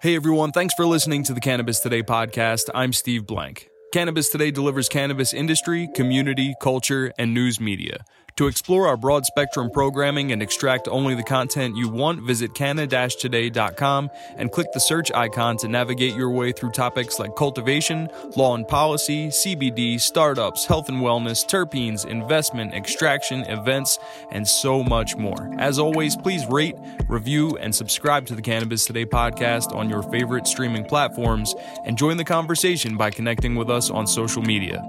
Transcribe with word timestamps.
Hey 0.00 0.14
everyone, 0.14 0.52
thanks 0.52 0.74
for 0.74 0.86
listening 0.86 1.24
to 1.24 1.34
the 1.34 1.40
Cannabis 1.40 1.80
Today 1.80 2.04
podcast. 2.04 2.70
I'm 2.72 2.92
Steve 2.92 3.26
Blank. 3.26 3.68
Cannabis 3.90 4.28
Today 4.28 4.50
delivers 4.50 4.86
cannabis 4.86 5.32
industry, 5.32 5.88
community, 5.94 6.54
culture, 6.60 7.10
and 7.18 7.32
news 7.32 7.58
media. 7.58 8.04
To 8.36 8.46
explore 8.46 8.86
our 8.86 8.96
broad 8.96 9.26
spectrum 9.26 9.68
programming 9.68 10.30
and 10.30 10.40
extract 10.40 10.86
only 10.86 11.16
the 11.16 11.24
content 11.24 11.76
you 11.76 11.88
want, 11.88 12.22
visit 12.22 12.54
canna-today.com 12.54 14.10
and 14.36 14.52
click 14.52 14.68
the 14.72 14.78
search 14.78 15.10
icon 15.12 15.56
to 15.56 15.66
navigate 15.66 16.14
your 16.14 16.30
way 16.30 16.52
through 16.52 16.70
topics 16.70 17.18
like 17.18 17.34
cultivation, 17.34 18.08
law 18.36 18.54
and 18.54 18.68
policy, 18.68 19.26
CBD, 19.26 20.00
startups, 20.00 20.66
health 20.66 20.88
and 20.88 20.98
wellness, 20.98 21.44
terpenes, 21.44 22.06
investment, 22.06 22.74
extraction, 22.74 23.40
events, 23.46 23.98
and 24.30 24.46
so 24.46 24.84
much 24.84 25.16
more. 25.16 25.52
As 25.58 25.80
always, 25.80 26.14
please 26.14 26.46
rate, 26.46 26.76
review, 27.08 27.56
and 27.56 27.74
subscribe 27.74 28.24
to 28.26 28.36
the 28.36 28.42
Cannabis 28.42 28.84
Today 28.84 29.04
podcast 29.04 29.74
on 29.74 29.90
your 29.90 30.04
favorite 30.04 30.46
streaming 30.46 30.84
platforms 30.84 31.56
and 31.84 31.98
join 31.98 32.16
the 32.16 32.24
conversation 32.24 32.96
by 32.96 33.10
connecting 33.10 33.56
with 33.56 33.68
us 33.68 33.77
on 33.90 34.06
social 34.06 34.42
media. 34.42 34.82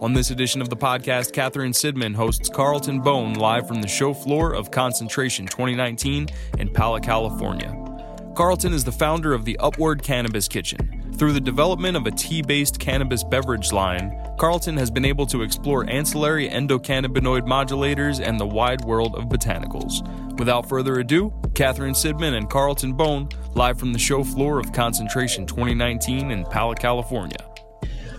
On 0.00 0.12
this 0.12 0.30
edition 0.30 0.60
of 0.60 0.68
the 0.68 0.76
podcast, 0.76 1.32
Catherine 1.32 1.70
Sidman 1.70 2.12
hosts 2.12 2.48
Carlton 2.48 3.00
Bone 3.00 3.34
live 3.34 3.68
from 3.68 3.80
the 3.80 3.86
show 3.86 4.12
floor 4.12 4.52
of 4.52 4.72
Concentration 4.72 5.46
2019 5.46 6.26
in 6.58 6.68
Pala, 6.72 7.00
California. 7.00 7.72
Carlton 8.34 8.72
is 8.72 8.82
the 8.82 8.90
founder 8.90 9.32
of 9.32 9.44
the 9.44 9.56
Upward 9.58 10.02
Cannabis 10.02 10.48
Kitchen. 10.48 11.14
Through 11.16 11.34
the 11.34 11.40
development 11.40 11.96
of 11.96 12.06
a 12.06 12.10
tea 12.10 12.42
based 12.42 12.80
cannabis 12.80 13.22
beverage 13.22 13.70
line, 13.70 14.18
Carlton 14.38 14.76
has 14.76 14.90
been 14.90 15.04
able 15.04 15.26
to 15.26 15.42
explore 15.42 15.88
ancillary 15.88 16.48
endocannabinoid 16.48 17.46
modulators 17.46 18.20
and 18.20 18.40
the 18.40 18.46
wide 18.46 18.84
world 18.84 19.14
of 19.14 19.26
botanicals. 19.26 20.02
Without 20.36 20.68
further 20.68 20.98
ado, 20.98 21.32
Catherine 21.54 21.94
Sidman 21.94 22.36
and 22.36 22.50
Carlton 22.50 22.94
Bone 22.94 23.28
live 23.54 23.78
from 23.78 23.92
the 23.92 24.00
show 24.00 24.24
floor 24.24 24.58
of 24.58 24.72
Concentration 24.72 25.46
2019 25.46 26.32
in 26.32 26.44
Pala, 26.44 26.74
California. 26.74 27.51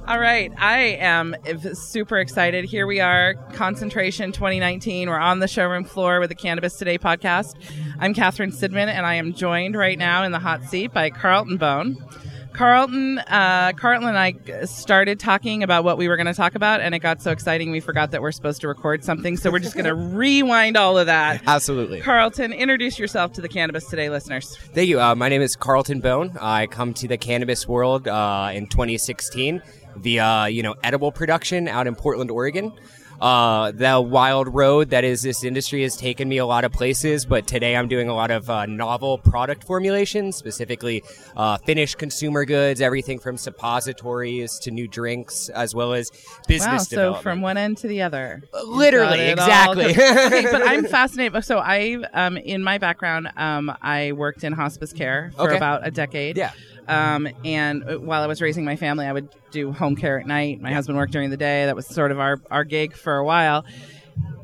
All 0.05 0.19
right, 0.19 0.51
I 0.57 0.97
am 0.99 1.33
super 1.75 2.17
excited. 2.17 2.65
Here 2.65 2.85
we 2.85 2.99
are, 2.99 3.35
Concentration 3.53 4.33
2019. 4.33 5.09
We're 5.09 5.17
on 5.17 5.39
the 5.39 5.47
showroom 5.47 5.85
floor 5.85 6.19
with 6.19 6.27
the 6.27 6.35
Cannabis 6.35 6.75
Today 6.75 6.97
podcast. 6.97 7.53
I'm 7.99 8.13
Catherine 8.13 8.51
Sidman, 8.51 8.87
and 8.89 9.05
I 9.05 9.15
am 9.15 9.33
joined 9.33 9.77
right 9.77 9.97
now 9.97 10.23
in 10.23 10.33
the 10.33 10.39
hot 10.39 10.65
seat 10.65 10.91
by 10.91 11.09
Carlton 11.09 11.55
Bone. 11.55 12.03
Carlton, 12.51 13.19
uh, 13.19 13.71
Carlton 13.77 14.09
and 14.09 14.17
I 14.17 14.65
started 14.65 15.21
talking 15.21 15.63
about 15.63 15.85
what 15.85 15.97
we 15.97 16.09
were 16.09 16.17
going 16.17 16.27
to 16.27 16.33
talk 16.33 16.55
about, 16.55 16.81
and 16.81 16.93
it 16.93 16.99
got 16.99 17.21
so 17.21 17.31
exciting 17.31 17.71
we 17.71 17.79
forgot 17.79 18.11
that 18.11 18.21
we're 18.21 18.33
supposed 18.33 18.59
to 18.61 18.67
record 18.67 19.05
something. 19.05 19.37
So 19.37 19.51
we're 19.51 19.59
just 19.59 19.73
going 19.73 19.85
to 19.85 19.95
rewind 19.95 20.75
all 20.75 20.97
of 20.97 21.05
that. 21.05 21.41
Absolutely. 21.47 22.01
Carlton, 22.01 22.51
introduce 22.51 22.99
yourself 22.99 23.31
to 23.33 23.41
the 23.41 23.49
Cannabis 23.49 23.85
Today 23.85 24.09
listeners. 24.09 24.57
Thank 24.73 24.89
you. 24.89 24.99
Uh, 24.99 25.15
my 25.15 25.29
name 25.29 25.41
is 25.41 25.55
Carlton 25.55 26.01
Bone. 26.01 26.37
I 26.41 26.67
come 26.67 26.93
to 26.95 27.07
the 27.07 27.17
cannabis 27.17 27.67
world 27.69 28.07
uh, 28.07 28.51
in 28.53 28.67
2016 28.67 29.61
via 29.97 30.47
you 30.49 30.63
know 30.63 30.75
edible 30.83 31.11
production 31.11 31.67
out 31.67 31.87
in 31.87 31.95
Portland, 31.95 32.31
Oregon. 32.31 32.73
Uh, 33.21 33.71
the 33.71 34.01
wild 34.01 34.53
road 34.53 34.89
that 34.89 35.05
is 35.05 35.21
this 35.21 35.45
industry 35.45 35.83
has 35.83 35.95
taken 35.95 36.27
me 36.27 36.39
a 36.39 36.45
lot 36.45 36.65
of 36.65 36.73
places, 36.73 37.25
but 37.25 37.47
today 37.47 37.75
I'm 37.77 37.87
doing 37.87 38.09
a 38.09 38.13
lot 38.13 38.31
of 38.31 38.49
uh, 38.49 38.65
novel 38.65 39.17
product 39.17 39.63
formulations, 39.63 40.35
specifically 40.35 41.03
uh, 41.37 41.57
finished 41.59 41.97
consumer 41.97 42.43
goods, 42.43 42.81
everything 42.81 43.19
from 43.19 43.37
suppositories 43.37 44.59
to 44.59 44.71
new 44.71 44.89
drinks, 44.89 45.47
as 45.47 45.73
well 45.73 45.93
as 45.93 46.11
business 46.49 46.83
wow, 46.83 46.89
development. 46.89 47.17
So 47.17 47.21
from 47.23 47.41
one 47.41 47.55
end 47.55 47.77
to 47.77 47.87
the 47.87 48.01
other, 48.01 48.43
literally, 48.65 49.29
exactly. 49.29 49.85
okay, 49.91 50.47
but 50.51 50.61
I'm 50.67 50.85
fascinated. 50.85 51.45
So 51.45 51.59
I, 51.59 52.03
um, 52.13 52.35
in 52.35 52.61
my 52.61 52.77
background, 52.77 53.31
um, 53.37 53.71
I 53.81 54.11
worked 54.11 54.43
in 54.43 54.51
hospice 54.51 54.91
care 54.91 55.31
for 55.35 55.43
Okay. 55.43 55.55
about 55.55 55.87
a 55.87 55.91
decade. 55.91 56.35
Yeah. 56.35 56.51
Um, 56.87 57.27
and 57.45 57.83
uh, 57.89 57.97
while 57.97 58.21
I 58.23 58.27
was 58.27 58.41
raising 58.41 58.65
my 58.65 58.75
family, 58.75 59.05
I 59.05 59.11
would 59.13 59.29
do 59.51 59.71
home 59.71 59.95
care 59.95 60.19
at 60.19 60.27
night. 60.27 60.61
My 60.61 60.73
husband 60.73 60.97
worked 60.97 61.11
during 61.13 61.29
the 61.29 61.37
day. 61.37 61.65
That 61.65 61.75
was 61.75 61.87
sort 61.87 62.11
of 62.11 62.19
our, 62.19 62.39
our 62.51 62.63
gig 62.63 62.93
for 62.95 63.15
a 63.17 63.23
while. 63.25 63.65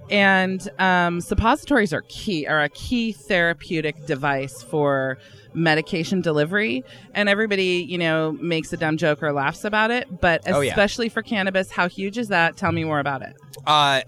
And 0.09 0.67
um, 0.79 1.22
suppositories 1.22 1.94
are 1.94 2.01
key, 2.09 2.47
are 2.47 2.61
a 2.63 2.69
key 2.69 3.11
therapeutic 3.11 4.05
device 4.07 4.63
for 4.63 5.19
medication 5.53 6.22
delivery. 6.22 6.83
And 7.13 7.29
everybody, 7.29 7.85
you 7.88 7.97
know, 7.99 8.31
makes 8.33 8.73
a 8.73 8.78
dumb 8.78 8.97
joke 8.97 9.22
or 9.22 9.31
laughs 9.31 9.63
about 9.66 9.91
it. 9.91 10.19
But 10.19 10.41
Oh, 10.47 10.61
yeah. 10.61 10.72
especially 10.72 11.09
for 11.09 11.22
cannabis, 11.22 11.69
how 11.72 11.88
huge 11.88 12.17
is 12.17 12.29
that? 12.29 12.57
Tell 12.57 12.72
me 12.72 12.83
more 12.83 12.99
about 12.99 13.22
it. 13.22 13.35
Uh, 13.67 14.01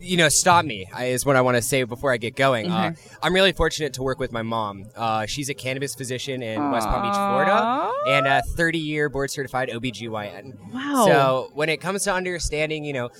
you 0.00 0.16
know, 0.16 0.28
stop 0.28 0.64
me 0.64 0.86
is 1.00 1.26
what 1.26 1.36
I 1.36 1.42
want 1.42 1.56
to 1.56 1.62
say 1.62 1.82
before 1.84 2.12
I 2.12 2.16
get 2.16 2.34
going. 2.36 2.70
Uh, 2.70 2.90
Mm-hmm. 2.90 3.14
I'm 3.22 3.34
really 3.34 3.52
fortunate 3.52 3.92
to 3.94 4.02
work 4.02 4.18
with 4.18 4.32
my 4.32 4.42
mom. 4.42 4.86
Uh, 4.96 5.26
she's 5.26 5.48
a 5.50 5.54
cannabis 5.54 5.94
physician 5.94 6.42
in 6.42 6.70
West 6.70 6.88
Palm 6.88 7.02
Beach, 7.02 7.14
Florida, 7.14 7.92
and 8.08 8.26
a 8.26 8.42
30 8.56 8.78
year 8.78 9.08
board 9.10 9.30
certified 9.30 9.68
OBGYN. 9.68 10.72
Wow. 10.72 11.04
So 11.06 11.50
when 11.54 11.68
it 11.68 11.80
comes 11.80 12.04
to 12.04 12.14
understanding, 12.14 12.84
you 12.84 12.94
know, 12.94 13.10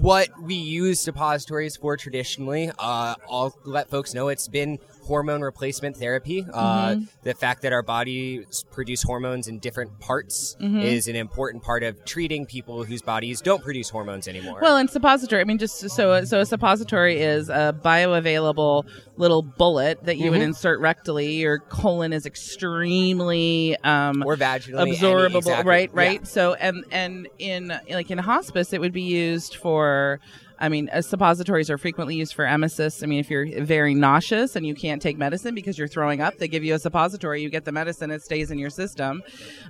what 0.00 0.28
we 0.42 0.54
use 0.54 1.00
suppositories 1.00 1.76
for 1.76 1.96
traditionally, 1.96 2.70
uh, 2.78 3.14
I'll 3.30 3.54
let 3.64 3.88
folks 3.90 4.14
know 4.14 4.28
it's 4.28 4.48
been 4.48 4.78
hormone 5.10 5.40
replacement 5.42 5.96
therapy. 5.96 6.46
Uh, 6.52 6.90
Mm-hmm. 6.90 7.04
the 7.24 7.34
fact 7.34 7.62
that 7.62 7.72
our 7.72 7.82
bodies 7.82 8.64
produce 8.70 9.02
hormones 9.02 9.48
in 9.48 9.58
different 9.58 9.98
parts 9.98 10.56
Mm-hmm. 10.60 10.78
is 10.80 11.08
an 11.08 11.16
important 11.16 11.64
part 11.64 11.82
of 11.82 12.04
treating 12.04 12.46
people 12.46 12.84
whose 12.84 13.02
bodies 13.02 13.40
don't 13.40 13.62
produce 13.62 13.90
hormones 13.90 14.28
anymore. 14.28 14.60
Well, 14.62 14.76
and 14.76 14.88
suppository. 14.88 15.40
I 15.42 15.44
mean, 15.44 15.58
just 15.58 15.80
so 15.90 16.24
so 16.24 16.40
a 16.40 16.46
suppository 16.46 17.20
is 17.20 17.48
a 17.48 17.74
bioavailable 17.84 18.86
little 19.16 19.42
bullet 19.42 20.04
that 20.04 20.16
you 20.18 20.30
would 20.30 20.40
Mhm. 20.40 20.44
insert 20.54 20.80
rectally. 20.80 21.38
Your 21.38 21.58
colon 21.58 22.12
is 22.12 22.24
extremely 22.24 23.76
um, 23.82 24.22
or 24.24 24.36
vaginally 24.36 24.80
any- 24.82 24.96
absorbable, 24.96 25.38
exactly. 25.38 25.68
right? 25.70 25.90
Yeah. 25.92 26.00
Right. 26.00 26.26
So, 26.26 26.54
and 26.54 26.84
and 26.92 27.28
in 27.38 27.72
like 27.90 28.10
in 28.12 28.18
hospice, 28.18 28.72
it 28.72 28.80
would 28.80 28.92
be 28.92 29.02
used 29.02 29.56
for. 29.56 30.20
I 30.60 30.68
mean, 30.68 30.90
uh, 30.92 31.00
suppositories 31.00 31.70
are 31.70 31.78
frequently 31.78 32.16
used 32.16 32.34
for 32.34 32.44
emesis. 32.44 33.02
I 33.02 33.06
mean, 33.06 33.18
if 33.18 33.30
you're 33.30 33.62
very 33.62 33.94
nauseous 33.94 34.56
and 34.56 34.66
you 34.66 34.74
can't 34.74 35.00
take 35.00 35.16
medicine 35.16 35.54
because 35.54 35.78
you're 35.78 35.88
throwing 35.88 36.20
up, 36.20 36.36
they 36.36 36.48
give 36.48 36.62
you 36.62 36.74
a 36.74 36.78
suppository. 36.78 37.42
You 37.42 37.48
get 37.48 37.64
the 37.64 37.72
medicine; 37.72 38.10
it 38.10 38.22
stays 38.22 38.50
in 38.50 38.58
your 38.58 38.68
system. 38.68 39.22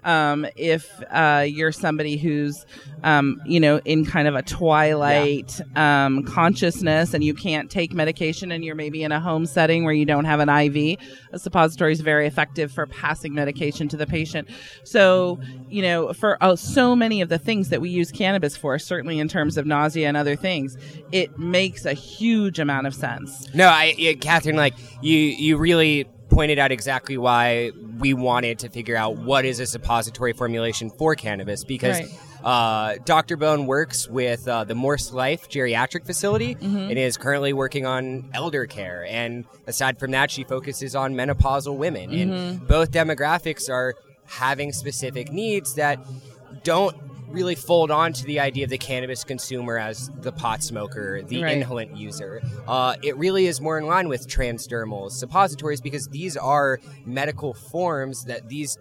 Um, 0.03 0.47
if 0.57 0.91
uh, 1.11 1.45
you're 1.47 1.71
somebody 1.71 2.17
who's, 2.17 2.67
um, 3.05 3.41
you 3.47 3.61
know, 3.61 3.79
in 3.85 4.05
kind 4.05 4.27
of 4.27 4.35
a 4.35 4.43
twilight 4.43 5.61
um, 5.77 6.25
consciousness 6.25 7.15
and 7.15 7.23
you 7.23 7.35
can't 7.35 7.71
take 7.71 7.93
medication, 7.93 8.51
and 8.51 8.65
you're 8.65 8.75
maybe 8.75 9.05
in 9.05 9.13
a 9.13 9.21
home 9.21 9.47
setting 9.47 9.85
where 9.85 9.95
you 9.95 10.05
don't 10.05 10.25
have 10.25 10.41
an 10.41 10.49
IV, 10.49 10.99
a 11.33 11.39
suppository 11.39 11.93
is 11.93 12.01
very 12.01 12.27
effective 12.27 12.73
for 12.73 12.87
passing 12.87 13.33
medication 13.33 13.89
to 13.89 13.97
the 13.97 14.07
patient. 14.07 14.49
So, 14.83 15.39
you 15.69 15.83
know, 15.83 16.13
for 16.13 16.43
uh, 16.43 16.57
so 16.57 16.97
many 16.97 17.21
of 17.21 17.29
the 17.29 17.39
things 17.39 17.69
that 17.69 17.81
we 17.81 17.91
use 17.91 18.11
cannabis 18.11 18.57
for, 18.57 18.77
certainly 18.79 19.21
in 19.21 19.29
terms 19.29 19.57
of 19.57 19.67
nausea 19.67 20.09
and 20.09 20.17
other 20.17 20.35
things, 20.35 20.77
it 21.13 21.39
makes 21.39 21.85
a 21.85 21.93
huge 21.93 22.59
amount 22.59 22.87
of 22.87 22.95
sense. 22.95 23.53
No, 23.55 23.67
I, 23.69 23.95
yeah, 23.97 24.13
Catherine, 24.15 24.57
like 24.57 24.75
you, 25.03 25.17
you 25.17 25.57
really 25.57 26.05
pointed 26.29 26.59
out 26.59 26.71
exactly 26.71 27.19
why 27.19 27.73
we 27.99 28.15
wanted 28.15 28.61
to 28.61 28.69
figure 28.69 28.97
out 28.97 29.17
what 29.17 29.45
is 29.45 29.59
a 29.61 29.67
suppository 29.67 30.33
formulation 30.33 30.91
for 30.91 31.15
cannabis 31.15 31.65
because. 31.65 32.01
Right. 32.01 32.11
Uh, 32.43 32.97
Dr. 33.05 33.37
Bone 33.37 33.67
works 33.67 34.09
with 34.09 34.49
uh, 34.49 34.65
the 34.65 34.75
Morse 34.75 35.13
Life 35.13 35.51
Geriatric 35.51 36.07
Facility 36.07 36.55
Mm-hmm. 36.55 36.77
and 36.89 36.99
is 36.99 37.19
currently 37.19 37.53
working 37.53 37.85
on 37.85 38.31
elder 38.33 38.65
care. 38.65 39.05
And 39.07 39.45
aside 39.67 39.99
from 39.99 40.13
that, 40.13 40.31
she 40.31 40.45
focuses 40.45 40.97
on 40.97 41.13
menopausal 41.15 41.77
women. 41.77 42.09
Mm-hmm. 42.09 42.33
And 42.33 42.67
both 42.67 42.93
demographics 42.93 43.69
are 43.69 43.95
having 44.25 44.73
specific 44.73 45.31
needs 45.31 45.75
that 45.75 45.99
don't 46.63 46.97
really 47.31 47.55
fold 47.55 47.91
on 47.91 48.13
to 48.13 48.25
the 48.25 48.41
idea 48.41 48.65
of 48.65 48.71
the 48.71 48.79
cannabis 48.79 49.25
consumer 49.25 49.79
as 49.79 50.11
the 50.21 50.33
pot 50.33 50.63
smoker, 50.63 51.23
the 51.23 51.43
Right. 51.43 51.63
inhalant 51.63 51.97
user. 51.97 52.43
Uh, 52.67 52.97
it 53.03 53.17
really 53.17 53.47
is 53.47 53.61
more 53.61 53.79
in 53.79 53.87
line 53.87 54.09
with 54.09 54.27
transdermals, 54.29 55.13
suppositories, 55.13 55.81
because 55.81 56.09
these 56.09 56.37
are 56.37 56.81
medical 57.07 57.55
forms 57.55 58.25
that 58.25 58.49
these 58.49 58.77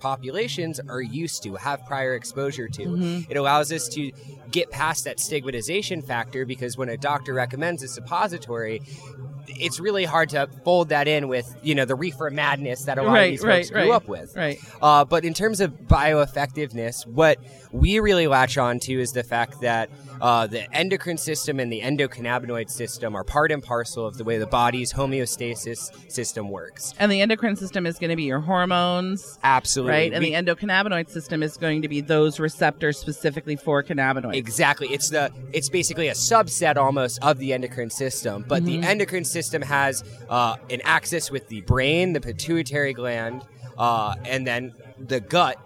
populations 0.00 0.80
are 0.86 1.00
used 1.00 1.42
to, 1.44 1.54
have 1.54 1.86
prior 1.86 2.14
exposure 2.14 2.68
to. 2.68 3.24
It 3.30 3.36
allows 3.38 3.72
us 3.72 3.88
to 3.90 4.12
get 4.50 4.70
past 4.70 5.04
that 5.04 5.18
stigmatization 5.18 6.02
factor 6.02 6.44
because 6.44 6.76
when 6.76 6.90
a 6.90 6.96
doctor 6.98 7.32
recommends 7.32 7.82
a 7.82 7.88
suppository, 7.88 8.82
it's 9.48 9.78
really 9.80 10.04
hard 10.04 10.28
to 10.30 10.48
fold 10.64 10.88
that 10.90 11.06
in 11.08 11.28
with 11.28 11.54
you 11.62 11.74
know 11.74 11.84
the 11.84 11.94
reefer 11.94 12.30
madness 12.30 12.84
that 12.84 12.98
a 12.98 13.02
lot 13.02 13.12
Right, 13.12 13.24
of 13.24 13.30
these 13.32 13.44
right, 13.44 13.56
folks 13.64 13.70
grew 13.70 13.92
up 13.92 14.08
with. 14.08 14.34
right. 14.36 14.58
Uh, 14.82 15.04
but 15.04 15.24
in 15.24 15.34
terms 15.34 15.60
of 15.60 15.72
bioeffectiveness, 15.88 17.06
what 17.06 17.38
we 17.72 17.98
really 18.00 18.26
latch 18.26 18.56
on 18.58 18.78
to 18.80 19.00
is 19.00 19.12
the 19.12 19.22
fact 19.22 19.60
that 19.60 19.90
uh, 20.20 20.46
the 20.46 20.72
endocrine 20.74 21.18
system 21.18 21.58
and 21.58 21.72
the 21.72 21.80
endocannabinoid 21.80 22.70
system 22.70 23.14
are 23.16 23.24
part 23.24 23.50
and 23.50 23.62
parcel 23.62 24.06
of 24.06 24.16
the 24.16 24.24
way 24.24 24.38
the 24.38 24.46
body's 24.46 24.92
homeostasis 24.92 25.90
system 26.10 26.48
works. 26.50 26.94
And 26.98 27.10
the 27.10 27.20
endocrine 27.20 27.56
system 27.56 27.84
is 27.84 27.98
going 27.98 28.10
to 28.10 28.16
be 28.16 28.22
your 28.22 28.38
hormones, 28.40 29.38
Absolutely. 29.42 29.92
right? 29.92 30.12
And 30.12 30.22
We- 30.24 30.30
the 30.30 30.36
endocannabinoid 30.36 31.10
system 31.10 31.42
is 31.42 31.56
going 31.56 31.82
to 31.82 31.88
be 31.88 32.00
those 32.00 32.38
receptors 32.38 32.96
specifically 32.98 33.56
for 33.56 33.82
cannabinoids. 33.82 34.36
Exactly. 34.36 34.88
It's 34.88 35.10
the 35.10 35.30
it's 35.52 35.68
basically 35.68 36.08
a 36.08 36.14
subset 36.14 36.76
almost 36.76 37.18
of 37.22 37.38
the 37.38 37.52
endocrine 37.52 37.90
system, 37.90 38.44
but 38.48 38.62
Mm-hmm. 38.62 38.80
the 38.82 38.86
endocrine 38.86 39.24
system 39.34 39.60
has 39.62 40.02
uh, 40.30 40.56
an 40.70 40.80
axis 40.84 41.30
with 41.30 41.48
the 41.48 41.60
brain, 41.72 42.14
the 42.14 42.20
pituitary 42.20 42.94
gland, 42.94 43.42
uh, 43.76 44.14
and 44.24 44.46
then 44.46 44.72
the 44.98 45.20
gut. 45.20 45.58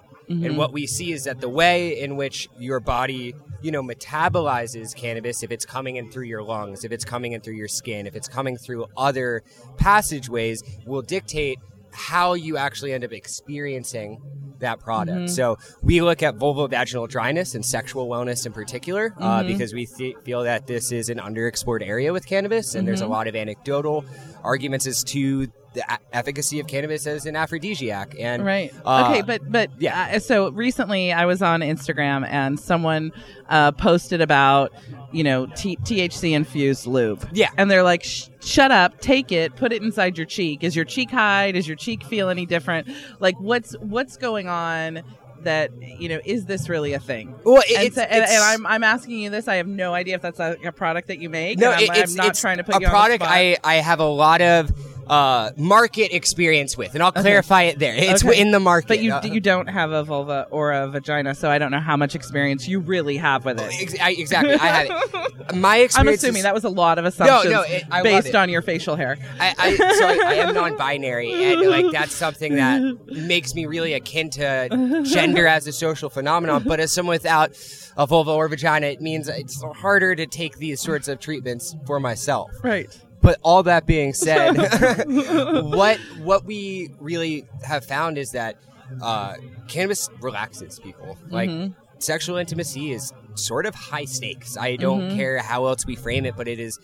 And 0.44 0.58
what 0.58 0.72
we 0.72 0.86
see 0.86 1.12
is 1.12 1.24
that 1.24 1.40
the 1.40 1.48
way 1.48 2.00
in 2.00 2.16
which 2.16 2.48
your 2.58 2.80
body, 2.80 3.34
you 3.62 3.70
know, 3.70 3.82
metabolizes 3.82 4.94
cannabis, 4.94 5.42
if 5.42 5.50
it's 5.50 5.64
coming 5.64 5.96
in 5.96 6.10
through 6.10 6.26
your 6.26 6.42
lungs, 6.42 6.84
if 6.84 6.92
it's 6.92 7.04
coming 7.04 7.32
in 7.32 7.40
through 7.40 7.54
your 7.54 7.68
skin, 7.68 8.06
if 8.06 8.14
it's 8.14 8.28
coming 8.28 8.58
through 8.58 8.86
other 8.94 9.42
passageways, 9.78 10.62
will 10.84 11.00
dictate 11.00 11.58
how 11.92 12.34
you 12.34 12.58
actually 12.58 12.92
end 12.92 13.04
up 13.04 13.12
experiencing 13.12 14.20
that 14.60 14.80
product. 14.80 15.18
Mm-hmm. 15.18 15.26
So 15.28 15.58
we 15.82 16.00
look 16.00 16.22
at 16.22 16.36
vulvovaginal 16.36 17.08
dryness 17.08 17.54
and 17.54 17.64
sexual 17.64 18.08
wellness 18.08 18.46
in 18.46 18.52
particular 18.52 19.14
uh, 19.18 19.40
mm-hmm. 19.40 19.48
because 19.48 19.72
we 19.74 19.86
th- 19.86 20.16
feel 20.24 20.42
that 20.44 20.66
this 20.66 20.92
is 20.92 21.08
an 21.08 21.18
underexplored 21.18 21.86
area 21.86 22.12
with 22.12 22.26
cannabis, 22.26 22.74
and 22.74 22.86
there's 22.86 23.00
a 23.00 23.04
mm-hmm. 23.04 23.12
lot 23.12 23.28
of 23.28 23.36
anecdotal 23.36 24.04
arguments 24.48 24.86
as 24.86 25.04
to 25.04 25.46
the 25.74 25.98
efficacy 26.12 26.58
of 26.60 26.66
cannabis 26.66 27.06
as 27.06 27.26
an 27.26 27.36
aphrodisiac. 27.36 28.14
And 28.18 28.44
Right. 28.44 28.72
uh, 28.86 29.08
okay, 29.10 29.22
but 29.22 29.42
but 29.52 29.70
yeah. 29.78 30.12
Uh, 30.14 30.18
so 30.18 30.50
recently, 30.50 31.12
I 31.12 31.26
was 31.26 31.42
on 31.42 31.60
Instagram 31.60 32.26
and 32.26 32.58
someone 32.58 33.12
uh, 33.50 33.72
posted 33.72 34.20
about 34.22 34.72
you 35.12 35.22
know 35.22 35.46
T- 35.46 35.76
THC 35.76 36.32
infused 36.34 36.86
lube. 36.86 37.28
Yeah. 37.32 37.50
and 37.58 37.70
they're 37.70 37.82
like, 37.82 38.02
"Shut 38.40 38.70
up! 38.70 38.98
Take 39.00 39.30
it. 39.30 39.54
Put 39.56 39.72
it 39.72 39.82
inside 39.82 40.16
your 40.16 40.26
cheek. 40.26 40.64
Is 40.64 40.74
your 40.74 40.86
cheek 40.86 41.10
high? 41.10 41.52
Does 41.52 41.68
your 41.68 41.76
cheek 41.76 42.02
feel 42.02 42.30
any 42.30 42.46
different? 42.46 42.88
Like, 43.20 43.38
what's 43.38 43.76
what's 43.80 44.16
going 44.16 44.48
on?" 44.48 45.02
That 45.44 45.70
you 45.80 46.08
know, 46.08 46.20
is 46.24 46.46
this 46.46 46.68
really 46.68 46.92
a 46.94 46.98
thing? 47.00 47.34
Well, 47.44 47.62
it- 47.62 47.70
and, 47.76 47.86
it's- 47.86 47.94
so- 47.94 48.02
and, 48.02 48.22
it's- 48.24 48.32
and 48.32 48.42
I'm 48.42 48.66
I'm 48.66 48.82
asking 48.84 49.18
you 49.20 49.30
this. 49.30 49.46
I 49.48 49.56
have 49.56 49.66
no 49.68 49.94
idea 49.94 50.16
if 50.16 50.22
that's 50.22 50.40
a, 50.40 50.56
a 50.64 50.72
product 50.72 51.08
that 51.08 51.20
you 51.20 51.28
make. 51.30 51.58
No, 51.58 51.70
and 51.72 51.90
I'm, 51.90 51.96
it's, 52.02 52.10
I'm 52.12 52.16
not 52.16 52.26
it's 52.30 52.40
trying 52.40 52.56
to 52.58 52.64
put 52.64 52.74
a 52.76 52.80
you 52.80 52.86
on 52.86 52.92
the 52.92 53.18
product. 53.18 53.22
I, 53.24 53.56
I 53.62 53.76
have 53.76 54.00
a 54.00 54.06
lot 54.06 54.40
of 54.40 54.70
uh, 55.10 55.50
market 55.56 56.14
experience 56.14 56.76
with, 56.76 56.94
and 56.94 57.02
I'll 57.02 57.12
clarify 57.12 57.62
it 57.64 57.78
there. 57.78 57.94
It's 57.96 58.24
Okay. 58.24 58.40
in 58.40 58.50
the 58.50 58.60
market. 58.60 58.88
But 58.88 59.00
you 59.00 59.12
Uh, 59.14 59.22
you 59.24 59.40
don't 59.40 59.68
have 59.68 59.90
a 59.92 60.04
vulva 60.04 60.46
or 60.50 60.72
a 60.72 60.88
vagina, 60.88 61.34
so 61.34 61.50
I 61.50 61.58
don't 61.58 61.70
know 61.70 61.80
how 61.80 61.96
much 61.96 62.14
experience 62.14 62.68
you 62.68 62.80
really 62.80 63.16
have 63.16 63.44
with 63.44 63.60
it. 63.60 63.70
ex- 63.80 63.94
I- 64.00 64.10
exactly. 64.12 64.54
I 64.54 64.66
have 64.66 64.86
it. 64.90 65.54
My 65.56 65.78
experience. 65.78 65.96
I'm 65.96 66.08
assuming 66.08 66.38
is- 66.38 66.42
that 66.44 66.54
was 66.54 66.64
a 66.64 66.68
lot 66.68 66.98
of 66.98 67.04
assumptions 67.04 67.52
no, 67.52 67.62
it- 67.62 67.84
based 68.02 68.34
on 68.34 68.48
your 68.48 68.62
facial 68.62 68.96
hair. 68.96 69.16
I, 69.40 69.54
I, 69.58 69.76
so 69.76 70.06
I, 70.06 70.18
I 70.26 70.34
am 70.34 70.54
non-binary, 70.54 71.32
and 71.44 71.62
like 71.70 71.86
that's 71.92 72.14
something 72.14 72.56
that 72.56 72.80
makes 73.06 73.54
me 73.54 73.66
really 73.66 73.94
akin 73.94 74.30
to 74.30 75.02
gender 75.04 75.46
as 75.46 75.66
a 75.66 75.72
social 75.72 76.10
phenomenon. 76.10 76.62
But 76.66 76.80
as 76.80 76.92
someone 76.92 77.14
without 77.14 77.52
a 77.96 78.06
vulva 78.06 78.30
or 78.30 78.48
vagina, 78.48 78.86
it 78.88 79.00
means 79.00 79.28
it's 79.28 79.62
harder 79.62 80.14
to 80.14 80.26
take 80.26 80.58
these 80.58 80.80
sorts 80.80 81.08
of 81.08 81.18
treatments 81.18 81.74
for 81.86 81.98
myself. 81.98 82.50
Right. 82.62 82.88
But 83.20 83.38
all 83.42 83.62
that 83.64 83.86
being 83.86 84.12
said, 84.14 84.56
what 85.06 85.98
what 86.22 86.44
we 86.44 86.90
really 87.00 87.44
have 87.64 87.84
found 87.84 88.16
is 88.18 88.32
that 88.32 88.56
uh, 89.02 89.34
cannabis 89.66 90.08
relaxes 90.20 90.78
people. 90.78 91.18
Like 91.28 91.50
sexual 91.98 92.36
intimacy 92.36 92.92
is 92.92 93.12
sort 93.34 93.66
of 93.66 93.74
high 93.74 94.04
stakes. 94.04 94.56
I 94.56 94.76
don't 94.76 95.16
care 95.16 95.38
how 95.38 95.66
else 95.66 95.84
we 95.84 95.96
frame 95.96 96.24
it, 96.26 96.36
but 96.36 96.48
it 96.48 96.58
is 96.60 96.78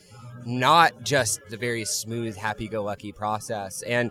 not 0.47 1.05
just 1.05 1.41
the 1.49 1.57
very 1.57 1.85
smooth, 1.85 2.37
happy-go-lucky 2.37 3.13
process. 3.13 3.83
And 3.83 4.11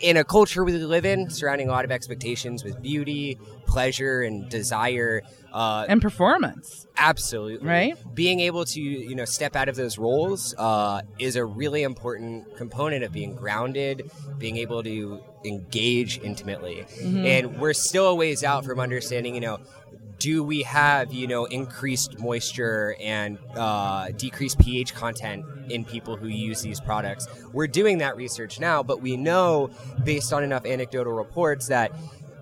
in 0.00 0.16
a 0.16 0.24
culture 0.24 0.64
we 0.64 0.72
live 0.72 1.06
in, 1.06 1.30
surrounding 1.30 1.68
a 1.68 1.70
lot 1.70 1.84
of 1.84 1.90
expectations 1.90 2.64
with 2.64 2.82
beauty, 2.82 3.38
pleasure, 3.66 4.22
and 4.22 4.48
desire, 4.48 5.22
uh, 5.52 5.86
And 5.88 6.02
performance. 6.02 6.86
Absolutely. 6.98 7.66
Right? 7.66 8.14
Being 8.14 8.40
able 8.40 8.64
to, 8.64 8.80
you 8.80 9.14
know, 9.14 9.24
step 9.24 9.56
out 9.56 9.68
of 9.68 9.76
those 9.76 9.96
roles 9.96 10.54
uh, 10.58 11.02
is 11.18 11.36
a 11.36 11.44
really 11.44 11.82
important 11.82 12.56
component 12.56 13.04
of 13.04 13.12
being 13.12 13.34
grounded, 13.34 14.10
being 14.38 14.56
able 14.56 14.82
to 14.82 15.20
engage 15.44 16.18
intimately. 16.18 16.84
And 17.02 17.58
we're 17.58 17.74
still 17.74 18.08
a 18.08 18.14
ways 18.14 18.44
out 18.44 18.64
from 18.64 18.80
understanding, 18.80 19.34
you 19.34 19.40
know, 19.40 19.60
do 20.18 20.42
we 20.42 20.62
have, 20.62 21.12
you 21.12 21.26
know, 21.26 21.44
increased 21.44 22.18
moisture 22.18 22.96
and 23.00 23.38
uh, 23.54 24.08
decreased 24.16 24.58
pH 24.58 24.94
content 24.94 25.44
in 25.70 25.84
people 25.84 26.16
who 26.16 26.28
use 26.28 26.62
these 26.62 26.80
products? 26.80 27.28
We're 27.52 27.66
doing 27.66 27.98
that 27.98 28.16
research 28.16 28.60
now, 28.60 28.82
but 28.82 29.00
we 29.00 29.16
know 29.16 29.70
based 30.04 30.32
on 30.32 30.42
enough 30.42 30.66
anecdotal 30.66 31.12
reports 31.12 31.68
that 31.68 31.92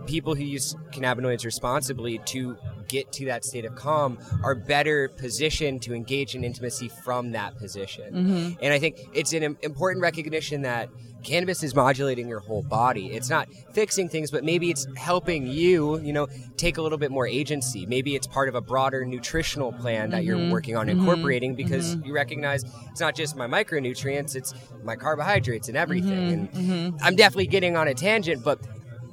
people 0.06 0.34
who 0.34 0.44
use 0.44 0.74
cannabinoids 0.90 1.44
responsibly 1.44 2.18
to 2.26 2.56
get 2.88 3.12
to 3.12 3.26
that 3.26 3.44
state 3.44 3.64
of 3.64 3.74
calm 3.74 4.18
are 4.42 4.54
better 4.54 5.08
positioned 5.08 5.82
to 5.82 5.94
engage 5.94 6.34
in 6.34 6.44
intimacy 6.44 6.88
from 6.88 7.32
that 7.32 7.56
position. 7.56 8.14
Mm-hmm. 8.14 8.52
And 8.62 8.72
I 8.72 8.78
think 8.78 9.00
it's 9.12 9.32
an 9.32 9.56
important 9.62 10.02
recognition 10.02 10.62
that 10.62 10.88
cannabis 11.24 11.62
is 11.62 11.74
modulating 11.74 12.28
your 12.28 12.38
whole 12.40 12.62
body. 12.62 13.06
It's 13.06 13.30
not 13.30 13.48
fixing 13.72 14.08
things, 14.08 14.30
but 14.30 14.44
maybe 14.44 14.70
it's 14.70 14.86
helping 14.96 15.46
you, 15.46 15.98
you 16.00 16.12
know, 16.12 16.28
take 16.56 16.76
a 16.76 16.82
little 16.82 16.98
bit 16.98 17.10
more 17.10 17.26
agency. 17.26 17.86
Maybe 17.86 18.14
it's 18.14 18.26
part 18.26 18.48
of 18.48 18.54
a 18.54 18.60
broader 18.60 19.04
nutritional 19.04 19.72
plan 19.72 20.10
that 20.10 20.24
you're 20.24 20.36
mm-hmm. 20.36 20.52
working 20.52 20.76
on 20.76 20.86
mm-hmm. 20.86 21.00
incorporating 21.00 21.54
because 21.54 21.96
you 22.04 22.14
recognize 22.14 22.64
it's 22.90 23.00
not 23.00 23.14
just 23.14 23.36
my 23.36 23.46
micronutrients, 23.46 24.36
it's 24.36 24.54
my 24.84 24.94
carbohydrates 24.94 25.68
and 25.68 25.76
everything. 25.76 26.48
And 26.54 27.00
I'm 27.02 27.16
definitely 27.16 27.46
getting 27.46 27.76
on 27.76 27.88
a 27.88 27.94
tangent, 27.94 28.44
but 28.44 28.60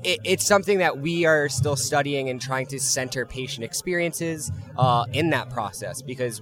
it, 0.03 0.19
it's 0.24 0.45
something 0.45 0.80
that 0.80 1.00
we 1.00 1.25
are 1.25 1.50
still 1.50 1.75
studying 1.75 2.30
and 2.30 2.42
trying 2.42 2.65
to 2.68 2.80
center 2.80 3.25
patient 3.25 3.63
experiences 3.63 4.51
uh, 4.77 5.06
in 5.13 5.30
that 5.31 5.50
process 5.50 6.01
because 6.01 6.42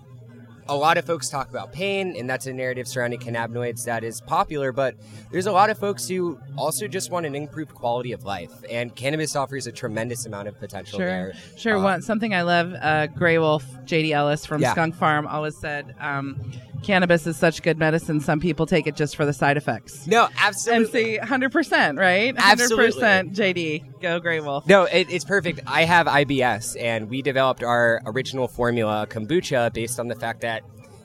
a 0.70 0.76
lot 0.76 0.98
of 0.98 1.06
folks 1.06 1.30
talk 1.30 1.50
about 1.50 1.74
pain, 1.74 2.16
and 2.18 2.30
that's 2.30 2.46
a 2.46 2.54
narrative 2.54 2.88
surrounding 2.88 3.20
cannabinoids 3.20 3.84
that 3.86 4.04
is 4.04 4.22
popular, 4.22 4.72
but 4.72 4.96
there's 5.32 5.48
a 5.48 5.52
lot 5.52 5.70
of 5.70 5.78
folks 5.78 6.08
who 6.08 6.40
also 6.58 6.88
just 6.88 7.12
want 7.12 7.26
an 7.26 7.36
improved 7.36 7.74
quality 7.74 8.12
of 8.12 8.24
life, 8.24 8.52
and 8.70 8.96
cannabis 8.96 9.36
offers 9.36 9.68
a 9.68 9.72
tremendous 9.72 10.26
amount 10.26 10.48
of 10.48 10.60
potential 10.60 11.00
Sure. 11.00 11.08
there. 11.08 11.34
Sure. 11.58 11.78
Uh, 11.78 11.82
One 11.84 12.02
something 12.02 12.34
I 12.34 12.44
love, 12.44 12.74
uh, 12.80 13.08
Grey 13.08 13.38
Wolf, 13.40 13.66
JD 13.86 14.12
Ellis 14.14 14.46
from 14.46 14.62
Yeah. 14.62 14.72
Skunk 14.72 14.96
Farm 14.96 15.28
always 15.28 15.58
said, 15.58 15.96
um, 16.00 16.40
cannabis 16.84 17.26
is 17.28 17.36
such 17.36 17.62
good 17.64 17.78
medicine, 17.78 18.20
some 18.20 18.40
people 18.40 18.66
take 18.66 18.88
it 18.88 18.96
just 18.96 19.16
for 19.16 19.26
the 19.26 19.34
side 19.34 19.58
effects. 19.58 20.06
No, 20.08 20.30
absolutely. 20.42 21.16
see, 21.16 21.20
100%, 21.20 21.98
right? 21.98 22.34
Absolutely. 22.38 23.02
100% 23.02 23.34
JD. 23.36 23.84
Go 24.02 24.20
Grey 24.20 24.40
Wolf. 24.40 24.66
No, 24.66 24.84
it, 24.84 25.10
it's 25.10 25.26
perfect. 25.26 25.60
I 25.68 25.84
have 25.84 26.08
IBS, 26.08 26.82
and 26.82 27.10
we 27.10 27.22
developed 27.22 27.64
our 27.64 28.02
original 28.06 28.48
formula, 28.48 29.06
kombucha, 29.10 29.74
based 29.74 30.00
on 30.00 30.08
the 30.08 30.16
fact 30.16 30.42
that 30.42 30.64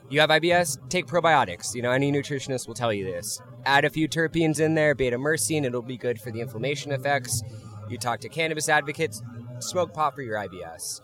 you 0.09 0.19
have 0.21 0.29
IBS, 0.29 0.77
take 0.89 1.07
probiotics. 1.07 1.75
You 1.75 1.81
know, 1.81 1.91
any 1.91 2.11
nutritionist 2.11 2.67
will 2.67 2.75
tell 2.75 2.93
you 2.93 3.03
this. 3.03 3.41
Add 3.65 3.83
a 3.83 3.89
few 3.89 4.07
terpenes 4.07 4.59
in 4.59 4.75
there, 4.75 4.95
beta 4.95 5.17
myrcene, 5.17 5.65
it'll 5.65 5.81
be 5.81 5.97
good 5.97 6.21
for 6.21 6.31
the 6.31 6.39
inflammation 6.39 6.91
effects. 6.91 7.41
You 7.89 7.97
talk 7.97 8.21
to 8.21 8.29
cannabis 8.29 8.69
advocates, 8.69 9.21
smoke 9.59 9.93
pot 9.93 10.15
for 10.15 10.21
your 10.21 10.37
IBS. 10.37 11.01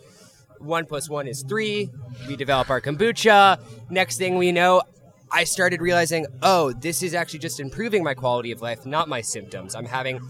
One 0.60 0.86
plus 0.86 1.10
one 1.10 1.28
is 1.28 1.44
three. 1.44 1.90
We 2.28 2.36
develop 2.36 2.70
our 2.70 2.80
kombucha. 2.80 3.60
Next 3.90 4.18
thing 4.18 4.38
we 4.38 4.52
know, 4.52 4.84
I 5.32 5.44
started 5.44 5.82
realizing, 5.82 6.28
oh, 6.44 6.72
this 6.72 7.02
is 7.04 7.14
actually 7.14 7.40
just 7.40 7.60
improving 7.60 8.04
my 8.04 8.14
quality 8.14 8.52
of 8.52 8.62
life, 8.62 8.86
not 8.86 9.10
my 9.10 9.22
symptoms. 9.22 9.74
I'm 9.76 9.86
having 9.86 10.22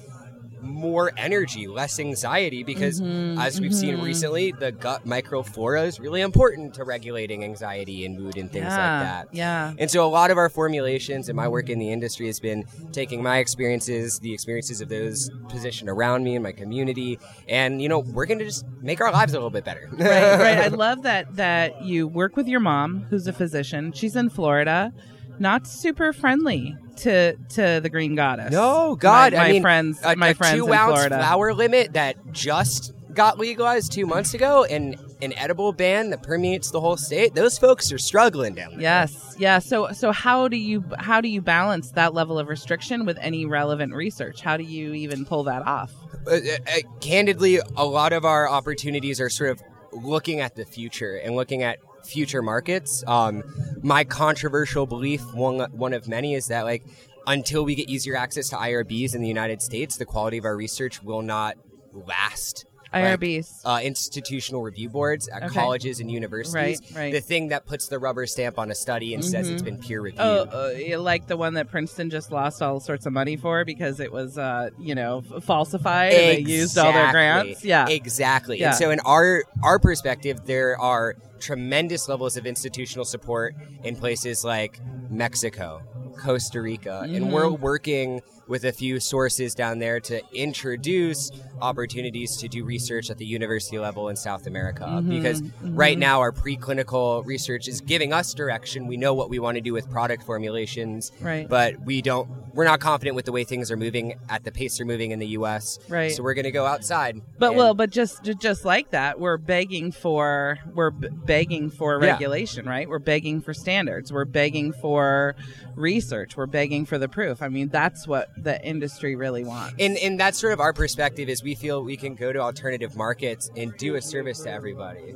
more 0.62 1.12
energy, 1.18 1.68
less 1.68 2.00
anxiety, 2.00 2.63
because 2.63 3.01
mm-hmm, 3.01 3.39
as 3.39 3.60
we've 3.60 3.74
seen 3.74 3.96
mm-hmm. 3.96 4.06
recently, 4.06 4.51
the 4.51 4.72
gut 4.72 5.06
microflora 5.06 5.86
is 5.86 6.00
really 6.00 6.22
important 6.22 6.74
to 6.75 6.84
regulating 6.84 7.44
anxiety 7.44 8.06
and 8.06 8.20
mood 8.20 8.38
and 8.38 8.51
things 8.51 8.65
yeah. 8.65 8.70
like 8.70 9.08
that. 9.08 9.27
Yeah. 9.32 9.74
And 9.77 9.89
so 9.89 10.06
a 10.06 10.10
lot 10.10 10.32
of 10.32 10.38
our 10.38 10.50
formulations 10.50 11.30
and 11.30 11.36
my 11.36 11.48
work 11.48 11.70
in 11.70 11.80
the 11.80 11.91
industry 11.91 12.27
has 12.27 12.39
been 12.39 12.65
taking 12.91 13.22
my 13.22 13.38
experiences, 13.38 14.20
the 14.20 14.34
experiences 14.34 14.82
of 14.82 14.89
those 14.89 15.30
positioned 15.50 15.89
around 15.89 16.24
me 16.24 16.36
in 16.36 16.44
my 16.44 16.51
community, 16.51 17.20
and 17.48 17.82
you 17.82 17.89
know, 17.89 18.00
we're 18.00 18.25
going 18.25 18.39
to 18.39 18.46
just 18.46 18.65
make 18.82 19.01
our 19.01 19.12
lives 19.12 19.34
a 19.34 19.36
little 19.36 19.50
bit 19.50 19.63
better. 19.63 19.89
right, 19.94 20.38
right. 20.38 20.58
I 20.58 20.68
love 20.82 21.03
that 21.03 21.36
that 21.36 21.84
you 21.84 22.08
work 22.08 22.36
with 22.36 22.48
your 22.48 22.60
mom, 22.60 23.06
who's 23.10 23.27
a 23.27 23.34
physician. 23.34 23.91
She's 23.91 24.15
in 24.15 24.30
Florida, 24.30 24.94
not 25.42 25.68
super 25.68 26.14
friendly 26.14 26.78
to 26.98 27.36
to 27.50 27.80
the 27.82 27.90
green 27.90 28.16
goddess. 28.16 28.52
No, 28.52 28.96
God, 28.96 29.34
my, 29.34 29.40
my 29.40 29.46
I 29.46 29.52
mean, 29.52 29.62
friends, 29.62 30.00
a, 30.04 30.16
my 30.16 30.30
a 30.30 30.34
friends 30.36 30.56
two 30.56 30.68
in 30.68 30.74
ounce 30.74 30.94
Florida. 30.94 31.18
flower 31.18 31.54
limit 31.54 31.94
that 31.94 32.16
just 32.32 32.94
got 33.14 33.38
legalized 33.38 33.92
two 33.92 34.06
months 34.06 34.34
ago, 34.34 34.64
and 34.64 34.96
an 35.22 35.34
edible 35.34 35.74
ban 35.74 36.12
that 36.12 36.24
permeates 36.24 36.72
the 36.72 36.80
whole 36.80 36.96
state. 36.96 37.36
Those 37.36 37.58
folks 37.58 37.92
are 37.92 37.98
struggling 37.98 38.56
down 38.56 38.72
there. 38.72 38.82
Yes, 38.82 39.36
yeah. 39.38 39.60
So 39.60 39.92
so 39.92 40.12
how 40.12 40.48
do 40.48 40.58
you 40.58 40.84
how 40.98 41.20
do 41.20 41.28
you 41.28 41.42
balance 41.42 41.92
that 41.92 42.14
level 42.14 42.40
of 42.40 42.48
restriction 42.48 43.06
with 43.06 43.18
any 43.20 43.46
relevant 43.46 43.94
research? 43.94 44.42
How 44.42 44.58
do 44.58 44.64
you 44.64 44.94
even 44.94 45.26
pull 45.26 45.44
that 45.46 45.66
off? 45.66 45.92
Uh, 46.28 46.32
uh, 46.32 46.38
uh, 46.38 47.00
candidly, 47.00 47.60
a 47.76 47.86
lot 47.86 48.14
of 48.14 48.26
our 48.26 48.48
opportunities 48.48 49.20
are 49.20 49.30
sort 49.30 49.50
of 49.50 49.62
looking 49.92 50.40
at 50.40 50.56
the 50.56 50.66
future 50.66 51.18
and 51.18 51.36
looking 51.36 51.64
at 51.64 51.80
future 52.05 52.41
markets. 52.41 53.03
Um, 53.08 53.43
my 53.81 54.03
controversial 54.03 54.86
belief, 54.86 55.22
one 55.34 55.60
one 55.72 55.93
of 55.93 56.08
many, 56.08 56.36
is 56.36 56.48
that 56.48 56.63
like 56.63 56.84
until 57.27 57.63
we 57.63 57.75
get 57.75 57.89
easier 57.89 58.15
access 58.15 58.50
to 58.50 58.55
IRBs 58.55 59.15
in 59.15 59.22
the 59.22 59.27
United 59.27 59.62
States, 59.62 59.98
the 59.98 60.05
quality 60.05 60.38
of 60.38 60.46
our 60.46 60.55
research 60.55 61.03
will 61.03 61.22
not 61.22 61.58
last 61.93 62.65
like, 62.94 63.20
IRBs. 63.20 63.62
uh, 63.66 63.80
institutional 63.84 64.62
review 64.62 64.90
boards 64.90 65.28
at 65.30 65.44
Okay. 65.44 65.54
colleges 65.54 66.00
and 66.00 66.12
universities. 66.12 66.54
Right, 66.92 66.96
right. 66.96 67.14
The 67.14 67.22
thing 67.22 67.50
that 67.50 67.66
puts 67.66 67.88
the 67.88 68.00
rubber 68.00 68.26
stamp 68.26 68.60
on 68.60 68.70
a 68.72 68.76
study 68.76 69.14
and 69.14 69.24
says 69.24 69.50
it's 69.50 69.62
been 69.62 69.78
peer 69.78 70.02
reviewed. 70.02 70.20
Oh, 70.22 70.72
uh, 70.96 71.00
like 71.00 71.28
the 71.28 71.38
one 71.38 71.54
that 71.56 71.70
Princeton 71.70 72.10
just 72.10 72.32
lost 72.32 72.62
all 72.62 72.80
sorts 72.80 73.06
of 73.06 73.14
money 73.14 73.38
for 73.38 73.64
because 73.66 74.00
it 74.00 74.12
was, 74.12 74.38
uh, 74.38 74.70
you 74.80 74.96
know, 74.96 75.22
falsified 75.42 76.14
and 76.14 76.46
they 76.46 76.52
used 76.52 76.78
all 76.78 76.92
their 76.92 77.12
grants. 77.12 77.64
Yeah. 77.64 77.88
exactly. 77.88 78.60
Yeah. 78.60 78.68
And 78.70 78.76
so, 78.76 78.92
in 78.92 79.00
our 79.02 79.44
our 79.64 79.80
perspective, 79.80 80.46
there 80.46 80.80
are 80.80 81.16
tremendous 81.40 82.08
levels 82.08 82.38
of 82.38 82.46
institutional 82.46 83.06
support 83.06 83.56
in 83.84 83.96
places 83.96 84.44
like 84.44 84.80
Mexico, 85.10 85.82
Costa 86.22 86.62
Rica, 86.62 87.01
and 87.04 87.25
Mhm. 87.25 87.32
we're 87.32 87.50
working 87.50 88.22
with 88.48 88.63
a 88.66 88.72
few 88.72 89.00
sources 89.00 89.56
down 89.56 89.80
there 89.80 90.00
to 90.01 90.22
introduce 90.34 91.32
opportunities 91.62 92.36
to 92.38 92.48
do 92.48 92.63
research 92.66 93.10
at 93.10 93.18
the 93.18 93.25
university 93.25 93.80
level 93.80 94.10
in 94.10 94.16
South 94.16 94.46
America. 94.46 94.84
Mhm, 94.86 95.10
Because 95.10 95.42
mhm. 95.42 95.51
right 95.78 95.98
now, 95.98 96.20
our 96.20 96.32
preclinical 96.32 97.25
research 97.25 97.68
is 97.68 97.82
giving 97.82 98.12
us 98.13 98.34
direction. 98.34 98.88
We 98.88 98.98
know 98.98 99.13
what 99.13 99.30
we 99.30 99.40
want 99.40 99.56
to 99.56 99.62
do 99.62 99.74
with 99.74 99.90
product 99.90 100.24
formulations, 100.24 101.12
Right. 101.22 101.48
but 101.48 101.80
we 101.86 102.01
don't. 102.01 102.28
We're 102.53 102.65
not 102.65 102.79
confident 102.79 103.15
with 103.15 103.25
the 103.25 103.31
way 103.31 103.43
things 103.43 103.72
are 103.72 103.77
moving 103.77 104.20
at 104.29 104.43
the 104.43 104.51
pace 104.51 104.77
they're 104.77 104.86
moving 104.86 105.12
in 105.12 105.20
the 105.20 105.27
U.S. 105.29 105.79
Right. 105.88 106.12
So 106.12 106.24
we're 106.24 106.34
going 106.34 106.46
to 106.46 106.51
go 106.51 106.65
outside. 106.65 107.22
But 107.38 107.50
and- 107.50 107.58
well, 107.58 107.74
but 107.74 107.89
just 107.89 108.24
just 108.39 108.65
like 108.65 108.91
that, 108.91 109.20
we're 109.20 109.38
begging 109.38 109.91
for 109.91 110.60
we're 110.74 110.91
begging 110.91 111.70
for 111.70 112.03
Yeah. 112.03 112.12
regulation, 112.12 112.65
right? 112.67 112.88
We're 112.89 113.00
begging 113.00 113.41
for 113.41 113.53
standards. 113.53 114.12
We're 114.12 114.25
begging 114.25 114.74
for 114.74 115.36
research. 115.75 116.36
We're 116.36 116.46
begging 116.48 116.86
for 116.86 116.98
the 116.98 117.08
proof. 117.10 117.41
I 117.41 117.48
mean, 117.48 117.70
that's 117.70 118.08
what 118.08 118.29
the 118.38 118.62
industry 118.65 119.15
really 119.15 119.43
wants. 119.43 119.75
and 119.79 119.98
and 119.98 120.20
that's 120.20 120.39
sort 120.39 120.53
of 120.53 120.60
our 120.60 120.74
perspective 120.74 121.29
is 121.29 121.43
we 121.43 121.55
feel 121.55 121.84
we 121.84 121.98
can 121.98 122.15
go 122.15 122.34
to 122.34 122.39
alternative 122.39 122.96
markets 122.96 123.50
and 123.55 123.75
do 123.77 123.96
a 123.96 124.01
service 124.01 124.39
to 124.41 124.51
everybody. 124.51 125.15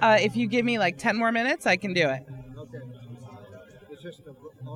Uh, 0.00 0.16
if 0.20 0.36
you 0.36 0.46
give 0.46 0.64
me 0.64 0.78
like 0.78 0.96
ten 0.98 1.16
more 1.16 1.32
minutes, 1.32 1.66
I 1.66 1.76
can 1.76 1.92
do 1.92 2.08
it. 2.08 2.22
Okay. 2.58 2.78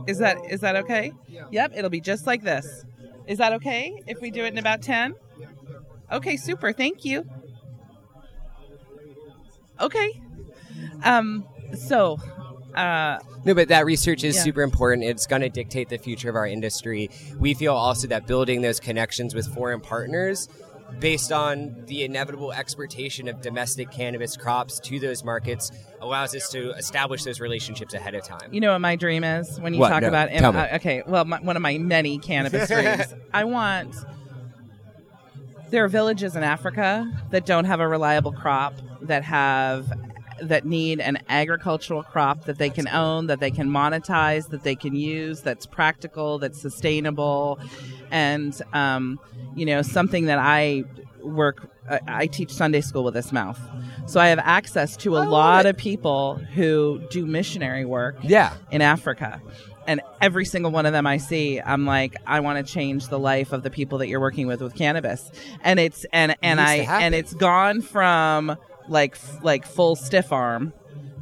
Is 0.06 0.18
that 0.18 0.38
is 0.50 0.60
that 0.60 0.76
okay? 0.76 1.12
Yeah. 1.28 1.44
Yep, 1.50 1.72
it'll 1.76 1.90
be 1.90 2.00
just 2.00 2.26
like 2.26 2.42
this. 2.42 2.84
Is 3.26 3.38
that 3.38 3.52
okay 3.54 4.02
if 4.06 4.20
we 4.20 4.30
do 4.30 4.44
it 4.44 4.52
in 4.52 4.58
about 4.58 4.82
ten? 4.82 5.14
Okay, 6.12 6.36
super. 6.36 6.72
Thank 6.72 7.04
you. 7.04 7.24
Okay. 9.80 10.20
Um. 11.02 11.46
So, 11.74 12.18
uh, 12.74 13.18
No, 13.44 13.54
but 13.54 13.68
that 13.68 13.84
research 13.84 14.22
is 14.24 14.36
Yeah. 14.36 14.42
super 14.42 14.62
important. 14.62 15.04
It's 15.04 15.26
going 15.26 15.42
to 15.42 15.48
dictate 15.48 15.88
the 15.88 15.98
future 15.98 16.28
of 16.30 16.36
our 16.36 16.46
industry. 16.46 17.10
We 17.38 17.54
feel 17.54 17.74
also 17.74 18.06
that 18.08 18.26
building 18.26 18.62
those 18.62 18.78
connections 18.78 19.34
with 19.34 19.52
foreign 19.52 19.80
partners 19.80 20.48
based 21.00 21.32
on 21.32 21.74
the 21.86 22.04
inevitable 22.04 22.52
exportation 22.52 23.26
of 23.28 23.40
domestic 23.40 23.90
cannabis 23.90 24.36
crops 24.36 24.78
to 24.80 25.00
those 25.00 25.24
markets 25.24 25.72
allows 26.00 26.34
us 26.34 26.48
to 26.50 26.70
establish 26.72 27.24
those 27.24 27.40
relationships 27.40 27.94
ahead 27.94 28.14
of 28.14 28.22
time. 28.24 28.48
you 28.52 28.60
know 28.60 28.72
what 28.72 28.78
my 28.80 28.94
dream 28.96 29.24
is 29.24 29.58
when 29.60 29.74
you 29.74 29.80
What? 29.80 29.88
talk 29.88 30.02
No, 30.02 30.08
about. 30.08 30.30
tell 30.30 30.52
me. 30.52 30.58
uh, 30.60 30.76
okay, 30.76 31.02
well, 31.06 31.24
my, 31.24 31.40
one 31.40 31.56
of 31.56 31.62
my 31.62 31.78
many 31.78 32.18
cannabis 32.18 32.68
dreams. 32.70 33.12
I 33.32 33.44
want. 33.44 33.94
There 35.70 35.82
are 35.84 35.88
villages 35.88 36.36
in 36.36 36.42
Africa 36.44 37.10
that 37.30 37.46
don't 37.46 37.64
have 37.64 37.80
a 37.80 37.88
reliable 37.88 38.32
crop 38.32 38.74
that 39.02 39.24
have 39.24 39.92
that 40.42 40.64
need 40.64 41.00
an 41.00 41.18
agricultural 41.28 42.02
crop 42.02 42.44
that 42.44 42.58
they 42.58 42.68
can 42.70 42.86
own, 42.88 43.26
that 43.28 43.40
they 43.40 43.50
can 43.50 43.68
monetize, 43.68 44.48
that 44.50 44.62
they 44.62 44.74
can 44.74 44.94
use, 44.94 45.40
that's 45.40 45.64
practical, 45.64 46.38
that's 46.38 46.60
sustainable, 46.60 47.58
and 48.10 48.60
um, 48.72 49.18
you 49.56 49.66
know 49.66 49.82
something 49.82 50.26
that 50.26 50.38
I 50.38 50.84
work. 51.22 51.70
I- 52.08 52.26
teach 52.28 52.50
Sunday 52.50 52.80
school 52.80 53.04
with 53.04 53.12
this 53.12 53.30
mouth, 53.30 53.60
so 54.06 54.18
I 54.18 54.28
have 54.28 54.38
access 54.38 54.96
to 54.98 55.16
a 55.18 55.20
I 55.22 55.26
lot 55.26 55.66
it. 55.66 55.70
of 55.70 55.76
people 55.76 56.36
who 56.54 57.02
do 57.10 57.26
missionary 57.26 57.84
work 57.84 58.16
Yeah. 58.22 58.54
in 58.70 58.80
Africa. 58.80 59.42
And 59.86 60.00
every 60.18 60.46
single 60.46 60.70
one 60.70 60.86
of 60.86 60.94
them 60.94 61.06
I 61.06 61.18
see, 61.18 61.60
I'm 61.60 61.84
like, 61.84 62.16
I 62.26 62.40
want 62.40 62.66
to 62.66 62.72
change 62.72 63.08
the 63.08 63.18
life 63.18 63.52
of 63.52 63.62
the 63.62 63.68
people 63.68 63.98
that 63.98 64.08
you're 64.08 64.18
working 64.20 64.46
with 64.46 64.62
with 64.62 64.74
cannabis. 64.74 65.30
And 65.62 65.78
it's 65.78 66.06
and 66.10 66.34
and 66.42 66.58
needs 66.58 66.88
I 66.88 67.02
and 67.02 67.14
it's 67.14 67.34
gone 67.34 67.82
from 67.82 68.56
like 68.88 69.18
like 69.42 69.66
full 69.66 69.94
stiff 69.94 70.32
arm, 70.32 70.72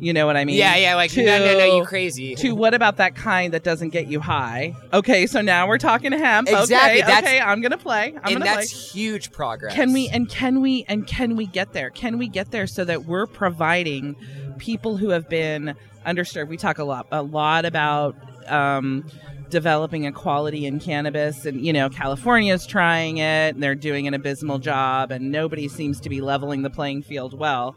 you 0.03 0.13
know 0.13 0.27
what 0.27 0.37
I 0.37 0.45
mean? 0.45 0.57
Yeah, 0.57 0.75
yeah, 0.75 0.97
like 0.97 1.13
to, 1.13 1.25
no, 1.25 1.39
no, 1.39 1.57
no, 1.59 1.77
you 1.77 1.85
crazy. 1.85 2.35
To 2.35 2.57
what 2.57 2.75
about 2.75 2.97
that 2.97 3.15
kind 3.15 3.55
that 3.55 3.63
doesn't 3.63 3.91
get 3.91 4.09
you 4.09 4.19
high? 4.19 4.75
Okay, 4.93 5.29
so 5.29 5.41
now 5.41 5.69
we're 5.69 5.79
talking 5.79 6.11
hemp. 6.11 6.49
Exactly, 6.49 6.75
Okay, 6.75 7.07
that's- 7.07 7.23
okay, 7.23 7.41
I'm 7.41 7.61
gonna 7.61 7.79
play. 7.79 8.13
I'm 8.25 8.35
and 8.37 8.45
that's 8.45 8.73
play. 8.73 9.01
huge 9.01 9.31
progress. 9.31 9.73
Can 9.75 9.93
we 9.93 10.09
and 10.09 10.29
can 10.29 10.61
we 10.61 10.85
and 10.89 11.07
can 11.07 11.37
we 11.37 11.47
get 11.47 11.73
there? 11.73 11.89
Can 11.91 12.19
we 12.19 12.27
get 12.27 12.51
there 12.51 12.67
so 12.67 12.85
that 12.85 13.05
we're 13.05 13.29
providing 13.29 14.17
people 14.59 14.97
who 14.97 15.11
have 15.11 15.29
been 15.29 15.77
underserved? 16.05 16.49
We 16.49 16.57
talk 16.57 16.79
a 16.79 16.85
lot 16.85 17.07
a 17.13 17.23
lot 17.23 17.65
about 17.65 18.17
um, 18.49 19.05
developing 19.51 20.03
equality 20.05 20.67
in 20.67 20.81
cannabis, 20.81 21.47
and 21.47 21.65
you 21.65 21.73
know 21.73 21.89
California's 21.89 22.67
trying 22.67 23.19
it, 23.19 23.55
and 23.55 23.63
they're 23.63 23.77
doing 23.77 24.09
an 24.09 24.15
abysmal 24.15 24.59
job, 24.59 25.13
and 25.13 25.31
nobody 25.31 25.69
seems 25.69 26.01
to 26.01 26.09
be 26.09 26.21
leveling 26.21 26.63
the 26.63 26.71
playing 26.71 27.03
field 27.03 27.39
well. 27.39 27.77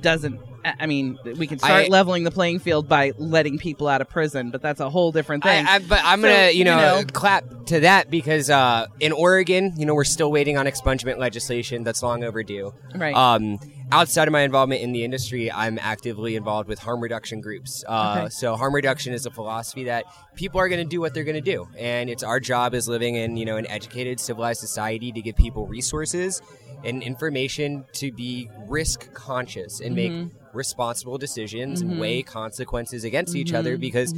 Doesn't 0.00 0.38
I 0.78 0.86
mean 0.86 1.18
we 1.36 1.46
can 1.46 1.58
start 1.58 1.86
I- 1.86 1.88
leveling 1.88 2.24
the 2.24 2.30
playing 2.30 2.58
field 2.60 2.88
by 2.88 3.12
letting 3.18 3.58
people 3.58 3.88
out 3.88 4.00
of 4.00 4.08
prison, 4.08 4.50
but 4.50 4.62
that's 4.62 4.80
a 4.80 4.90
whole 4.90 5.12
different 5.12 5.42
thing. 5.42 5.66
I, 5.66 5.74
I, 5.76 5.78
but 5.80 6.00
I'm 6.04 6.20
So, 6.22 6.28
gonna, 6.28 6.50
you 6.50 6.64
know, 6.64 6.76
you 6.98 7.02
know- 7.02 7.04
clap 7.12 7.44
to 7.66 7.80
that 7.80 8.10
because 8.10 8.48
uh, 8.50 8.86
in 9.00 9.12
Oregon, 9.12 9.74
you 9.76 9.84
know, 9.86 9.94
we're 9.94 10.04
still 10.04 10.30
waiting 10.32 10.56
on 10.56 10.66
expungement 10.66 11.18
legislation 11.18 11.84
that's 11.84 12.02
long 12.02 12.24
overdue. 12.24 12.72
Right. 12.94 13.14
Um, 13.14 13.58
outside 13.92 14.26
of 14.28 14.32
my 14.32 14.40
involvement 14.40 14.80
in 14.82 14.92
the 14.92 15.04
industry, 15.04 15.50
I'm 15.52 15.78
actively 15.80 16.36
involved 16.36 16.68
with 16.68 16.78
harm 16.78 17.00
reduction 17.02 17.40
groups. 17.40 17.84
Uh, 17.86 18.16
Okay. 18.20 18.28
So 18.30 18.56
harm 18.56 18.74
reduction 18.74 19.12
is 19.12 19.26
a 19.26 19.30
philosophy 19.30 19.84
that 19.84 20.04
people 20.34 20.60
are 20.60 20.68
going 20.68 20.82
to 20.82 20.88
do 20.88 21.00
what 21.00 21.12
they're 21.14 21.24
going 21.24 21.42
to 21.42 21.50
do, 21.52 21.68
and 21.78 22.08
it's 22.08 22.22
our 22.22 22.40
job 22.40 22.74
as 22.74 22.88
living 22.88 23.16
in, 23.16 23.36
you 23.36 23.44
know, 23.44 23.56
an 23.56 23.66
educated, 23.66 24.18
civilized 24.20 24.60
society 24.60 25.12
to 25.12 25.20
give 25.20 25.36
people 25.36 25.66
resources 25.66 26.40
and 26.84 27.02
information 27.02 27.84
to 27.92 28.12
be 28.12 28.48
risk 28.68 29.12
conscious 29.12 29.80
and 29.80 29.96
Mm-hmm. 29.96 30.28
Responsible 30.52 31.18
decisions 31.18 31.80
and 31.80 31.98
weigh 31.98 32.22
consequences 32.22 33.04
against 33.04 33.34
each 33.34 33.48
Mm-hmm. 33.48 33.56
other 33.56 33.76
because 33.76 34.12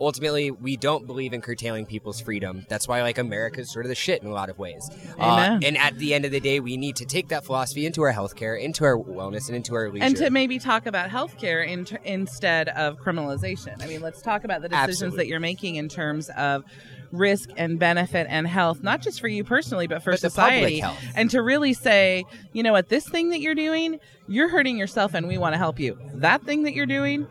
ultimately 0.00 0.50
we 0.50 0.76
don't 0.76 1.06
believe 1.06 1.32
in 1.32 1.40
curtailing 1.40 1.84
people's 1.86 2.20
freedom 2.20 2.64
that's 2.68 2.86
why 2.86 3.02
like 3.02 3.18
america's 3.18 3.70
sort 3.72 3.84
of 3.84 3.88
the 3.88 3.94
shit 3.94 4.22
in 4.22 4.28
a 4.28 4.32
lot 4.32 4.48
of 4.50 4.58
ways 4.58 4.88
Uh, 5.18 5.58
and 5.62 5.76
at 5.76 5.96
the 5.98 6.14
end 6.14 6.24
of 6.24 6.30
the 6.30 6.40
day 6.40 6.60
we 6.60 6.76
need 6.76 6.96
to 6.96 7.04
take 7.04 7.28
that 7.28 7.44
philosophy 7.44 7.84
into 7.86 8.02
our 8.02 8.12
healthcare 8.12 8.60
into 8.60 8.84
our 8.84 8.96
wellness 8.96 9.48
and 9.48 9.56
into 9.56 9.74
our 9.74 9.90
leisure 9.90 10.04
and 10.04 10.16
to 10.16 10.30
maybe 10.30 10.58
talk 10.58 10.86
about 10.86 11.10
healthcare 11.10 11.66
in 11.66 11.84
ter- 11.84 11.98
instead 12.04 12.68
of 12.70 12.98
criminalization. 12.98 13.82
I 13.82 13.86
mean, 13.86 14.00
let's 14.00 14.22
talk 14.22 14.44
about 14.44 14.62
the 14.62 14.68
decisions 14.68 14.90
Absolutely. 14.90 15.16
that 15.18 15.26
you're 15.28 15.40
making 15.40 15.76
in 15.76 15.88
terms 15.88 16.28
of 16.36 16.64
risk 17.10 17.48
and 17.56 17.78
benefit 17.78 18.26
and 18.28 18.46
health, 18.46 18.82
not 18.82 19.00
just 19.00 19.20
for 19.20 19.28
you 19.28 19.42
personally, 19.44 19.86
but 19.86 20.02
for 20.02 20.12
But 20.12 20.20
the 20.20 20.30
public 20.30 20.54
society. 20.54 20.78
health. 20.80 20.98
And 21.14 21.30
to 21.30 21.42
really 21.42 21.72
say, 21.72 22.24
you 22.52 22.62
know 22.62 22.72
what, 22.72 22.88
this 22.88 23.08
thing 23.08 23.30
that 23.30 23.40
you're 23.40 23.54
doing, 23.54 23.98
you're 24.28 24.48
hurting 24.48 24.76
yourself, 24.76 25.14
and 25.14 25.26
we 25.26 25.38
want 25.38 25.54
to 25.54 25.58
help 25.58 25.80
you. 25.80 25.98
That 26.14 26.42
thing 26.42 26.64
that 26.64 26.74
you're 26.74 26.86
doing. 26.86 27.26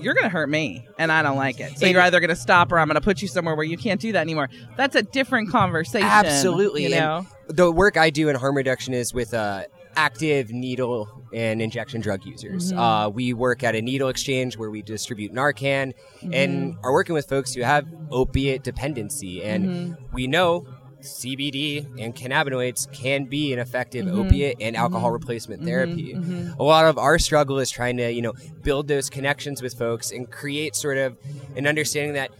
You're 0.00 0.14
going 0.14 0.24
to 0.24 0.30
hurt 0.30 0.48
me, 0.48 0.86
and 0.98 1.10
I 1.12 1.22
don't 1.22 1.36
like 1.36 1.60
it. 1.60 1.78
So 1.78 1.86
you're 1.86 2.00
either 2.00 2.20
going 2.20 2.30
to 2.30 2.36
stop, 2.36 2.72
or 2.72 2.78
I'm 2.78 2.88
going 2.88 2.94
to 2.96 3.00
put 3.00 3.22
you 3.22 3.28
somewhere 3.28 3.54
where 3.54 3.64
you 3.66 3.76
can't 3.76 4.00
do 4.00 4.12
that 4.12 4.20
anymore. 4.20 4.48
That's 4.76 4.94
a 4.96 5.02
different 5.02 5.50
conversation. 5.50 6.06
absolutely 6.08 6.82
you 6.86 6.94
And 6.94 6.96
know. 6.96 7.26
the 7.48 7.70
work 7.70 7.96
i 7.96 8.10
do 8.10 8.28
in 8.28 8.36
harm 8.36 8.56
reduction 8.56 8.92
is 8.94 9.14
with 9.14 9.32
uh, 9.34 9.64
active 9.94 10.50
needle 10.50 11.08
and 11.32 11.62
injection 11.62 12.00
drug 12.00 12.24
users 12.26 12.70
Mm-hmm. 12.70 12.78
uh, 12.78 13.08
we 13.08 13.32
work 13.32 13.62
at 13.64 13.74
a 13.74 13.80
needle 13.82 14.08
exchange 14.08 14.56
where 14.58 14.70
we 14.70 14.82
distribute 14.82 15.32
narcan 15.32 15.94
Mm-hmm. 16.22 16.32
and 16.34 16.76
are 16.82 16.92
working 16.92 17.14
with 17.14 17.28
folks 17.28 17.54
who 17.54 17.62
have 17.62 17.86
opiate 18.10 18.62
dependency 18.62 19.42
and 19.42 19.64
Mm-hmm. 19.66 20.14
we 20.14 20.26
know 20.26 20.66
CBD 21.00 21.86
and 21.98 22.14
cannabinoids 22.14 22.90
can 22.92 23.24
be 23.24 23.52
an 23.52 23.58
effective 23.58 24.06
Mm-hmm. 24.06 24.18
opiate 24.18 24.56
and 24.60 24.74
mm-hmm. 24.76 24.82
alcohol 24.82 25.10
replacement 25.10 25.60
mm-hmm. 25.60 25.68
therapy. 25.68 26.14
Mm-hmm. 26.14 26.60
A 26.60 26.62
lot 26.62 26.86
of 26.86 26.98
our 26.98 27.18
struggle 27.18 27.58
is 27.58 27.70
trying 27.70 27.96
to, 27.98 28.10
you 28.10 28.22
know, 28.22 28.34
build 28.62 28.88
those 28.88 29.10
connections 29.10 29.62
with 29.62 29.74
folks 29.74 30.10
and 30.10 30.30
create 30.30 30.76
sort 30.76 30.98
of 30.98 31.16
an 31.56 31.66
understanding 31.66 32.14
that 32.14 32.30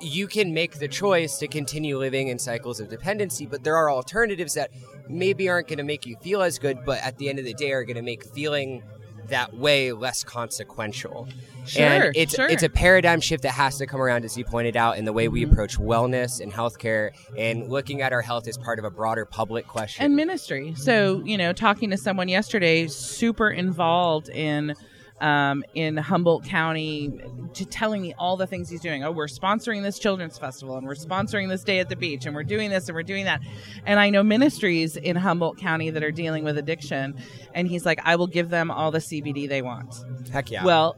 you 0.00 0.26
can 0.26 0.52
make 0.52 0.78
the 0.78 0.88
choice 0.88 1.38
to 1.38 1.48
continue 1.48 1.98
living 1.98 2.28
in 2.28 2.38
cycles 2.38 2.80
of 2.80 2.88
dependency, 2.88 3.46
but 3.46 3.64
there 3.64 3.76
are 3.76 3.90
alternatives 3.90 4.54
that 4.54 4.70
maybe 5.08 5.48
aren't 5.48 5.68
going 5.68 5.78
to 5.78 5.84
make 5.84 6.04
you 6.04 6.16
feel 6.16 6.42
as 6.42 6.58
good, 6.58 6.78
but 6.84 7.00
at 7.00 7.16
the 7.18 7.28
end 7.28 7.38
of 7.38 7.44
the 7.44 7.54
day 7.54 7.72
are 7.72 7.84
going 7.84 7.96
to 7.96 8.02
make 8.02 8.24
feeling 8.24 8.82
that 9.28 9.54
way 9.54 9.92
less 9.92 10.22
consequential. 10.24 11.28
Sure, 11.66 11.82
and 11.86 12.16
it's 12.16 12.34
sure. 12.34 12.46
it's 12.48 12.62
a 12.62 12.68
paradigm 12.68 13.20
shift 13.20 13.42
that 13.44 13.52
has 13.52 13.78
to 13.78 13.86
come 13.86 14.00
around, 14.00 14.24
as 14.24 14.36
you 14.36 14.44
pointed 14.44 14.76
out, 14.76 14.98
in 14.98 15.04
the 15.06 15.12
way 15.12 15.24
Mm-hmm. 15.24 15.32
we 15.32 15.44
approach 15.44 15.78
wellness 15.78 16.40
and 16.40 16.52
healthcare, 16.52 17.12
and 17.38 17.70
looking 17.70 18.02
at 18.02 18.12
our 18.12 18.20
health 18.20 18.46
as 18.46 18.58
part 18.58 18.78
of 18.78 18.84
a 18.84 18.90
broader 18.90 19.24
public 19.24 19.66
question. 19.66 20.04
and 20.04 20.14
ministry. 20.14 20.74
So, 20.76 21.22
you 21.24 21.38
know, 21.38 21.52
talking 21.54 21.88
to 21.90 21.96
someone 21.96 22.28
yesterday, 22.28 22.86
super 22.88 23.48
involved 23.50 24.28
in 24.28 24.74
um, 25.20 25.64
in 25.74 25.96
Humboldt 25.96 26.44
County, 26.44 27.20
to 27.54 27.64
telling 27.64 28.02
me 28.02 28.14
all 28.18 28.36
the 28.36 28.46
things 28.46 28.68
he's 28.68 28.80
doing. 28.80 29.04
Oh, 29.04 29.12
we're 29.12 29.26
sponsoring 29.26 29.82
this 29.82 29.98
children's 29.98 30.38
festival, 30.38 30.76
and 30.76 30.86
we're 30.86 30.94
sponsoring 30.94 31.48
this 31.48 31.62
day 31.62 31.78
at 31.78 31.88
the 31.88 31.96
beach, 31.96 32.26
and 32.26 32.34
we're 32.34 32.42
doing 32.42 32.70
this, 32.70 32.88
and 32.88 32.94
we're 32.94 33.02
doing 33.02 33.24
that. 33.24 33.40
And 33.86 34.00
I 34.00 34.10
know 34.10 34.22
ministries 34.22 34.96
in 34.96 35.16
Humboldt 35.16 35.58
County 35.58 35.90
that 35.90 36.02
are 36.02 36.10
dealing 36.10 36.44
with 36.44 36.58
addiction, 36.58 37.16
and 37.54 37.68
he's 37.68 37.86
like, 37.86 38.00
I 38.04 38.16
will 38.16 38.26
give 38.26 38.50
them 38.50 38.70
all 38.70 38.90
the 38.90 38.98
CBD 38.98 39.48
they 39.48 39.62
want. 39.62 39.94
Heck 40.32 40.50
yeah. 40.50 40.64
Well, 40.64 40.96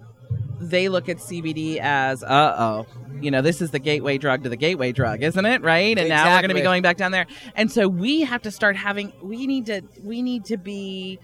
they 0.60 0.88
look 0.88 1.08
at 1.08 1.18
CBD 1.18 1.78
as, 1.78 2.22
uh 2.22 2.54
oh, 2.58 2.86
you 3.20 3.30
know, 3.30 3.42
this 3.42 3.60
is 3.60 3.70
the 3.70 3.78
gateway 3.78 4.18
drug 4.18 4.42
to 4.42 4.48
the 4.48 4.56
gateway 4.56 4.92
drug, 4.92 5.22
isn't 5.22 5.46
it? 5.46 5.62
Right? 5.62 5.98
And 5.98 6.08
now 6.08 6.34
we're 6.34 6.40
going 6.40 6.48
to 6.48 6.54
be 6.54 6.62
going 6.62 6.82
back 6.82 6.96
down 6.96 7.12
there. 7.12 7.26
And 7.54 7.70
so 7.70 7.88
we 7.88 8.22
have 8.22 8.42
to 8.42 8.50
start 8.50 8.76
having, 8.76 9.12
we 9.22 9.46
need 9.46 9.66
to, 9.66 9.82
we 10.02 10.22
need 10.22 10.44
to 10.46 10.56
be 10.56 11.18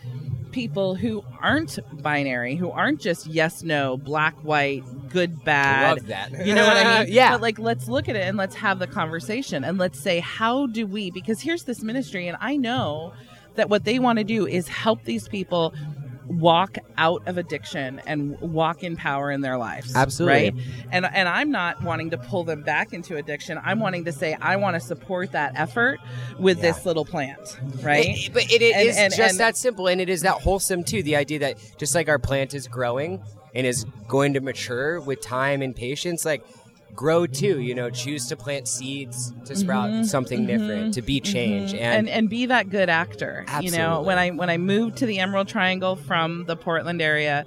people 0.53 0.95
who 0.95 1.25
aren't 1.41 1.79
binary, 2.03 2.57
who 2.57 2.71
aren't 2.71 3.01
just 3.01 3.27
yes, 3.27 3.63
no, 3.63 3.97
black, 3.97 4.35
white, 4.43 4.83
good, 5.09 5.43
bad. 5.45 5.99
love 5.99 6.07
that. 6.09 6.47
You 6.47 6.55
know 6.55 6.67
what 6.67 6.77
I 6.77 7.05
mean? 7.05 7.13
Yeah. 7.13 7.33
But 7.33 7.43
like, 7.43 7.59
let's 7.59 7.89
look 7.89 8.09
at 8.09 8.17
it 8.17 8.23
and 8.27 8.37
let's 8.37 8.55
have 8.57 8.79
the 8.79 8.87
conversation 8.87 9.65
and 9.65 9.79
let's 9.79 9.99
say, 9.99 10.21
how 10.21 10.67
do 10.67 10.87
we, 10.87 11.11
because 11.11 11.41
here's 11.41 11.65
this 11.65 11.83
ministry, 11.83 12.29
and 12.29 12.37
I 12.41 12.57
know 12.57 13.13
that 13.55 13.69
what 13.69 13.85
they 13.85 13.99
want 13.99 14.19
to 14.19 14.25
do 14.25 14.47
is 14.47 14.69
help 14.69 15.05
these 15.05 15.29
people 15.29 15.75
walk 16.27 16.79
out 16.99 17.23
of 17.27 17.39
addiction 17.39 18.01
and 18.07 18.39
walk 18.41 18.83
in 18.83 18.97
power 18.97 19.31
in 19.31 19.41
their 19.41 19.57
lives. 19.59 19.95
Absolutely. 19.95 20.51
Right? 20.51 20.55
And 20.91 21.05
and 21.07 21.29
I'm 21.29 21.51
not 21.51 21.83
wanting 21.83 22.11
to 22.11 22.19
pull 22.19 22.45
them 22.45 22.63
back 22.63 22.93
into 22.93 23.17
addiction. 23.17 23.59
I'm 23.63 23.81
wanting 23.81 24.05
to 24.07 24.13
say 24.13 24.37
I 24.41 24.57
want 24.57 24.75
to 24.75 24.81
support 24.81 25.33
that 25.33 25.53
effort 25.57 25.99
with 26.39 26.59
Yeah. 26.59 26.73
this 26.73 26.87
little 26.87 27.05
plant, 27.05 27.59
right? 27.83 28.07
It- 28.09 28.33
but 28.33 28.45
it, 28.45 28.63
it 28.63 28.75
And- 28.77 28.89
is 28.89 28.97
and- 28.97 29.15
just 29.15 29.31
and- 29.33 29.41
that 29.41 29.57
simple, 29.57 29.87
and 29.89 30.01
it 30.01 30.09
is 30.09 30.23
that 30.23 30.41
wholesome 30.43 30.85
too. 30.85 31.03
The 31.03 31.17
idea 31.17 31.39
that 31.41 31.59
just 31.79 31.95
like 31.95 32.09
our 32.09 32.19
plant 32.19 32.55
is 32.55 32.69
growing 32.69 33.21
and 33.55 33.67
is 33.67 33.85
going 34.09 34.33
to 34.35 34.41
mature 34.41 35.01
with 35.01 35.21
time 35.21 35.61
and 35.63 35.75
patience, 35.77 36.25
like 36.25 36.43
grow 36.95 37.27
too. 37.27 37.61
You 37.61 37.75
know, 37.75 37.91
choose 37.91 38.27
to 38.29 38.37
plant 38.37 38.69
seeds 38.69 39.33
to 39.47 39.57
sprout 39.57 40.07
something 40.07 40.47
different, 40.47 40.95
to 40.95 41.03
be 41.03 41.21
change, 41.21 41.73
Mm-hmm. 41.73 41.83
and 41.83 42.09
and, 42.09 42.09
and 42.09 42.29
be 42.31 42.47
that 42.47 42.71
good 42.71 42.89
actor. 42.89 43.45
You 43.61 43.71
know, 43.71 44.03
when 44.03 44.19
I 44.19 44.31
when 44.31 44.51
I 44.51 44.59
moved 44.59 44.99
to 44.99 45.07
the 45.07 45.19
Emerald 45.19 45.49
Triangle 45.49 45.97
from 45.97 46.45
the 46.47 46.57
Portland 46.57 47.01
area, 47.03 47.47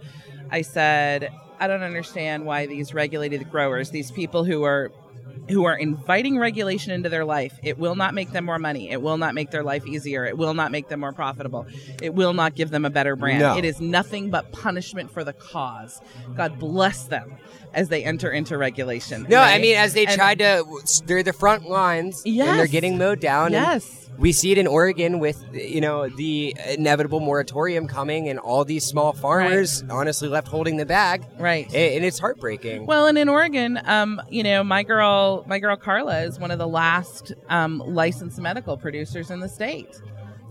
I 0.52 0.62
said, 0.62 1.32
I 1.60 1.68
don't 1.68 1.84
understand 1.84 2.46
why 2.46 2.66
these 2.66 2.94
regulated 2.94 3.50
growers, 3.50 3.90
these 3.92 4.12
people 4.12 4.44
who 4.44 4.64
are 4.64 4.92
who 5.50 5.66
are 5.66 5.76
inviting 5.78 6.38
regulation 6.38 6.92
into 6.92 7.10
their 7.10 7.26
life, 7.26 7.58
it 7.64 7.78
will 7.78 7.96
not 7.96 8.14
make 8.14 8.32
them 8.32 8.46
more 8.46 8.60
money. 8.60 8.90
It 8.90 9.02
will 9.02 9.18
not 9.18 9.34
make 9.36 9.52
their 9.52 9.64
life 9.64 9.86
easier. 9.88 10.26
It 10.26 10.38
will 10.38 10.54
not 10.54 10.72
make 10.72 10.88
them 10.90 11.00
more 11.02 11.14
profitable. 11.14 11.68
It 12.02 12.14
will 12.14 12.34
not 12.34 12.56
give 12.56 12.70
them 12.72 12.86
a 12.86 12.90
better 12.90 13.16
brand. 13.16 13.40
No. 13.40 13.58
It 13.58 13.66
is 13.66 13.80
nothing 13.80 14.30
but 14.30 14.52
punishment 14.52 15.12
for 15.12 15.24
the 15.24 15.34
cause. 15.34 16.02
God 16.36 16.60
bless 16.60 17.04
them 17.04 17.36
as 17.74 17.90
they 17.90 18.04
enter 18.04 18.32
into 18.32 18.58
regulation. 18.58 19.26
no, 19.30 19.40
I 19.40 19.60
mean 19.60 19.76
as 19.76 19.94
they 19.94 20.06
And- 20.06 20.16
tried 20.16 20.40
to, 20.40 20.64
they're 21.06 21.24
the 21.24 21.34
front 21.34 21.70
lines, 21.70 22.24
and 22.26 22.40
they're 22.40 22.68
getting 22.68 22.98
mowed 22.98 23.20
down. 23.20 23.48
and 23.48 23.54
Yes. 23.56 24.05
We 24.18 24.32
see 24.32 24.52
it 24.52 24.58
in 24.58 24.68
Oregon 24.68 25.20
with 25.20 25.44
you 25.54 25.82
know 25.82 26.08
the 26.10 26.56
inevitable 26.68 27.20
moratorium 27.20 27.88
coming, 27.88 28.30
and 28.30 28.40
all 28.40 28.64
these 28.66 28.86
small 28.86 29.14
farmers 29.14 29.84
honestly 29.90 30.28
left 30.28 30.48
holding 30.48 30.78
the 30.78 30.86
bag, 30.86 31.26
Right. 31.40 31.66
And 31.74 32.06
it's 32.06 32.20
heartbreaking. 32.20 32.86
Well, 32.86 33.08
and 33.08 33.18
in 33.18 33.28
Oregon, 33.30 33.80
um, 33.86 34.22
you 34.30 34.44
know, 34.44 34.64
my 34.64 34.84
girl, 34.84 35.44
my 35.48 35.60
girl 35.60 35.76
Carla 35.76 36.22
is 36.24 36.40
one 36.40 36.52
of 36.52 36.60
the 36.60 36.68
last 36.68 37.34
um, 37.50 37.84
licensed 37.86 38.40
medical 38.40 38.78
producers 38.78 39.32
in 39.32 39.40
the 39.40 39.50
state. 39.50 40.00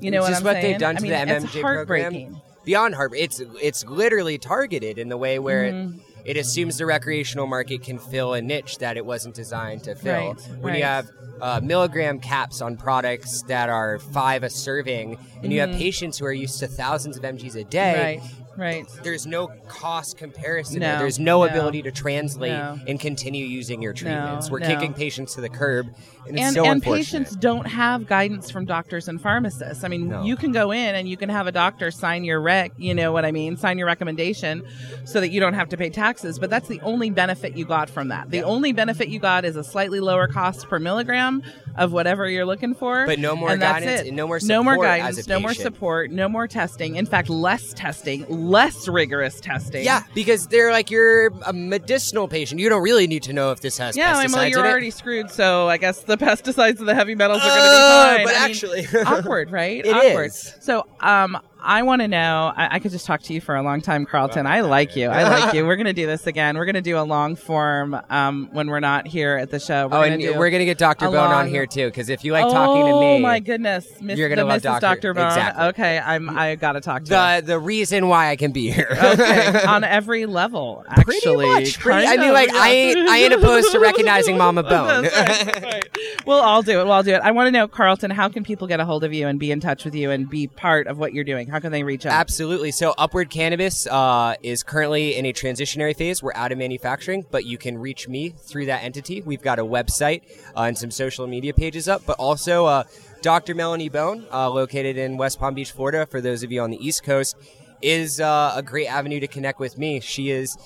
You 0.01 0.11
know 0.11 0.19
It's 0.25 0.31
what 0.31 0.37
I'm 0.39 0.45
what 0.45 0.53
saying? 0.55 0.73
they've 0.73 0.81
done 0.81 0.97
I 0.97 0.99
to 0.99 1.03
mean, 1.03 1.13
the 1.13 1.35
it's 1.37 1.45
MMJ 1.47 1.61
heartbreaking. 1.63 2.27
program. 2.27 2.43
Beyond 2.65 2.95
Harper, 2.95 3.15
it's 3.17 3.41
it's 3.63 3.85
literally 3.85 4.39
targeted 4.39 4.99
in 4.99 5.09
the 5.09 5.17
way 5.17 5.39
where 5.39 5.65
Mm-hmm. 5.73 5.99
it, 6.25 6.37
it 6.37 6.37
assumes 6.39 6.79
the 6.79 6.87
recreational 6.87 7.47
market 7.47 7.83
can 7.83 7.99
fill 7.99 8.33
a 8.33 8.41
niche 8.41 8.79
that 8.79 8.97
it 8.97 9.05
wasn't 9.05 9.35
designed 9.35 9.85
to 9.85 9.95
fill. 9.95 10.15
Right, 10.33 10.41
when 10.61 10.75
you 10.75 10.83
have 10.83 11.11
uh, 11.45 11.61
milligram 11.63 12.19
caps 12.19 12.63
on 12.63 12.75
products 12.75 13.43
that 13.43 13.69
are 13.69 13.99
five 13.99 14.43
a 14.43 14.49
serving, 14.49 15.19
and 15.43 15.53
you 15.53 15.61
have 15.61 15.71
patients 15.73 16.17
who 16.19 16.25
are 16.25 16.33
used 16.33 16.59
to 16.59 16.67
thousands 16.67 17.19
of 17.19 17.23
mgs 17.23 17.55
a 17.55 17.65
day, 17.65 18.19
Mm-hmm. 18.23 18.35
Right, 18.39 18.44
right. 18.57 18.87
there's 19.03 19.27
no 19.27 19.49
cost 19.69 20.17
comparison. 20.17 20.81
No. 20.81 20.99
There's 20.99 21.19
no, 21.19 21.45
no, 21.45 21.45
ability 21.45 21.83
to 21.83 21.93
translate 21.93 22.53
no. 22.53 22.79
and 22.87 22.99
continue 22.99 23.45
using 23.45 23.83
your 23.83 23.93
treatments. 23.93 24.51
We're 24.51 24.61
kicking 24.61 24.95
patients 24.95 25.35
to 25.35 25.41
the 25.41 25.49
curb, 25.49 25.87
and 26.27 26.37
it's 26.37 26.47
and, 26.47 26.55
so 26.55 26.65
and 26.65 26.83
patients 26.83 27.35
don't 27.37 27.67
have 27.67 28.07
guidance 28.07 28.51
from 28.51 28.65
doctors 28.65 29.09
and 29.09 29.21
pharmacists. 29.21 29.85
I 29.85 29.89
mean, 29.89 30.25
you 30.25 30.37
can 30.37 30.53
go 30.53 30.71
in 30.71 30.95
and 30.95 31.09
you 31.09 31.17
can 31.17 31.29
have 31.29 31.47
a 31.47 31.53
doctor 31.53 31.91
sign 31.91 32.25
your 32.25 32.41
rec, 32.41 32.73
you 32.77 32.95
know 32.95 33.13
what 33.13 33.25
I 33.25 33.33
mean, 33.33 33.57
sign 33.57 33.79
your 33.79 33.87
recommendation 33.87 34.67
so 35.05 35.21
that 35.21 35.31
you 35.31 35.41
don't 35.41 35.55
have 35.55 35.69
to 35.71 35.77
pay 35.77 35.91
taxes, 35.91 36.39
but 36.39 36.51
that's 36.51 36.69
the 36.69 36.81
only 36.81 37.11
benefit 37.11 37.57
you 37.57 37.65
got 37.65 37.91
from 37.91 38.09
that. 38.09 38.31
The 38.31 38.43
only 38.43 38.73
benefit 38.73 39.09
you 39.09 39.19
got 39.19 39.45
is 39.45 39.57
a 39.57 39.65
slightly 39.65 40.01
lower 40.01 40.27
cost 40.27 40.69
per 40.69 40.79
milligram 40.79 41.43
of 41.77 41.93
whatever 41.93 42.29
you're 42.29 42.45
looking 42.47 42.75
for. 42.75 43.07
But 43.07 43.19
no 43.19 43.35
more 43.37 43.57
guidance 43.57 44.03
it. 44.09 44.13
no 44.15 44.27
more 44.27 44.39
No 44.43 44.63
more 44.63 44.77
guidance, 44.77 45.27
no 45.27 45.41
more 45.41 45.55
support, 45.55 46.11
no 46.11 46.29
more 46.29 46.47
testing. 46.47 46.97
In 46.97 47.07
fact, 47.07 47.29
less 47.29 47.73
testing, 47.75 48.25
less 48.29 48.87
rigorous 48.89 49.41
testing. 49.41 49.85
Yeah, 49.85 50.03
because 50.15 50.47
they're 50.49 50.71
like 50.73 50.91
you're 50.91 51.29
a 51.47 51.53
medicinal 51.53 52.29
patient. 52.29 52.61
You 52.61 52.69
don't 52.69 52.83
really 52.83 53.07
need 53.07 53.23
to 53.25 53.33
know 53.33 53.51
if 53.53 53.61
this 53.61 53.79
has 53.79 53.97
Yeah, 53.97 54.13
pesticides 54.15 54.17
I 54.17 54.23
mean, 54.27 54.33
well, 54.33 54.49
you're 54.49 54.59
in 54.61 54.67
it. 54.67 54.71
already 54.71 54.91
screwed, 54.91 55.31
so 55.31 55.69
I 55.69 55.77
guess 55.77 56.01
the 56.05 56.17
pesticides 56.19 56.79
and 56.79 56.89
the 56.89 56.95
heavy 56.95 57.15
metals 57.15 57.43
are 57.43 57.49
going 57.49 57.55
to 57.55 57.63
be 57.63 57.67
fine. 57.67 58.25
but 58.27 58.35
I 58.37 58.41
mean, 58.49 58.51
actually- 58.51 59.03
awkward, 59.07 59.51
right? 59.51 59.85
It 59.85 59.91
awkward. 59.95 60.27
is. 60.27 60.55
So, 60.61 60.87
um, 61.01 61.39
I 61.65 61.83
want 61.83 62.03
to 62.03 62.09
know. 62.09 62.53
I, 62.55 62.77
I 62.77 62.79
could 62.79 62.91
just 62.91 63.07
talk 63.07 63.23
to 63.23 63.33
you 63.33 63.41
for 63.41 63.57
a 63.57 63.63
long 63.63 63.81
time, 63.81 64.05
Carlton. 64.05 64.47
I 64.47 64.61
like 64.61 64.97
you. 64.97 65.09
I 65.09 65.23
like 65.23 65.55
you. 65.55 65.67
We're 65.67 65.77
going 65.77 65.87
to 65.87 65.93
do 65.93 66.07
this 66.07 66.27
again. 66.27 66.57
We're 66.57 66.67
going 66.67 66.75
to 66.75 66.83
do 66.83 66.99
a 66.99 67.03
long 67.03 67.37
form 67.37 67.99
um, 68.11 68.49
when 68.53 68.69
we're 68.69 68.81
not 68.81 69.07
here 69.07 69.37
at 69.37 69.51
the 69.51 69.59
show. 69.59 69.89
We're 69.89 69.99
oh, 69.99 70.11
gonna 70.11 70.31
and 70.31 70.39
we're 70.39 70.51
gonna 70.51 70.65
get 70.65 70.79
Dr. 70.79 71.07
Bone 71.07 71.17
on 71.17 71.49
here 71.49 71.67
too, 71.67 71.87
because 71.87 72.09
if 72.09 72.25
you 72.25 72.33
like 72.33 72.45
talking 72.45 72.85
to 72.87 73.01
me, 73.01 73.15
Oh 73.15 73.19
my 73.19 73.41
goodness, 73.41 73.87
Miss, 74.01 74.19
You're 74.19 74.29
gonna 74.29 74.43
the 74.43 74.49
love 74.49 74.63
Mrs. 74.63 74.81
Dr. 74.81 75.15
Bone. 75.15 75.27
Exactly. 75.27 75.65
Okay, 75.67 75.99
I'm. 75.99 76.31
I 76.31 76.57
got 76.57 76.73
to 76.73 76.81
talk 76.81 77.05
to 77.05 77.11
the 77.11 77.43
the 77.45 77.59
reason 77.59 78.09
why 78.09 78.31
I 78.31 78.37
can 78.37 78.53
be 78.53 78.71
here. 78.71 78.89
Okay, 78.91 79.65
on 79.67 79.85
every 79.85 80.27
level, 80.27 80.85
actually. 80.89 81.47
Pretty. 81.47 81.73
Pretty, 81.73 82.07
I 82.07 82.17
mean, 82.17 82.33
like 82.33 82.53
I 82.53 82.71
ain't 82.71 83.09
I 83.09 83.19
ain't 83.19 83.33
opposed 83.33 83.73
to 83.73 83.81
recognizing 83.81 84.37
Mama 84.37 84.63
Bone. 84.65 85.05
Right, 85.05 85.63
right. 85.63 85.99
We'll 86.27 86.41
all 86.41 86.63
do 86.63 86.81
it. 86.81 86.85
We'll 86.85 86.93
all 86.93 87.03
do 87.03 87.15
it. 87.15 87.21
I 87.23 87.31
want 87.31 87.47
to 87.49 87.51
know, 87.51 87.69
Carlton, 87.69 88.11
how 88.11 88.29
can 88.29 88.45
people 88.45 88.67
get 88.67 88.81
a 88.81 88.85
hold 88.85 89.05
of 89.05 89.13
you 89.13 89.27
and 89.29 89.39
be 89.39 89.51
in 89.51 89.61
touch 89.61 89.85
with 89.85 89.95
you 89.95 90.11
and 90.11 90.29
be 90.29 90.47
part 90.47 90.87
of 90.87 90.99
what 90.99 91.13
you're 91.13 91.25
doing? 91.25 91.49
How 91.55 91.61
can 91.61 91.71
they 91.71 91.85
reach 91.85 92.05
out? 92.05 92.13
Absolutely. 92.15 92.73
So, 92.73 92.95
Upward 92.99 93.31
Cannabis 93.31 93.87
uh, 93.87 94.35
is 94.43 94.65
currently 94.65 95.15
in 95.15 95.25
a 95.25 95.33
transitionary 95.33 95.97
phase. 95.97 96.21
We're 96.21 96.35
out 96.35 96.51
of 96.51 96.59
manufacturing, 96.59 97.25
but 97.31 97.45
you 97.45 97.59
can 97.59 97.79
reach 97.79 98.09
me 98.09 98.31
through 98.31 98.67
that 98.67 98.83
entity. 98.83 99.23
We've 99.23 99.41
got 99.41 99.61
a 99.61 99.65
website 99.65 100.23
uh, 100.57 100.63
and 100.63 100.77
some 100.77 100.91
social 100.91 101.29
media 101.29 101.55
pages 101.55 101.87
up, 101.87 102.05
but 102.07 102.19
also 102.19 102.67
uh, 102.67 102.83
Dr. 103.23 103.55
Melanie 103.55 103.89
Bone, 103.89 104.27
uh, 104.33 104.51
located 104.51 104.97
in 104.97 105.17
West 105.17 105.39
Palm 105.39 105.55
Beach, 105.55 105.71
Florida, 105.71 106.07
for 106.07 106.21
those 106.21 106.43
of 106.43 106.51
you 106.51 106.61
on 106.61 106.73
the 106.73 106.85
East 106.85 107.05
Coast, 107.05 107.37
is 107.81 108.19
uh, 108.19 108.55
a 108.57 108.63
great 108.65 108.89
avenue 108.89 109.21
to 109.21 109.29
connect 109.29 109.61
with 109.61 109.79
me. 109.79 110.01
She 110.01 110.31
is 110.31 110.57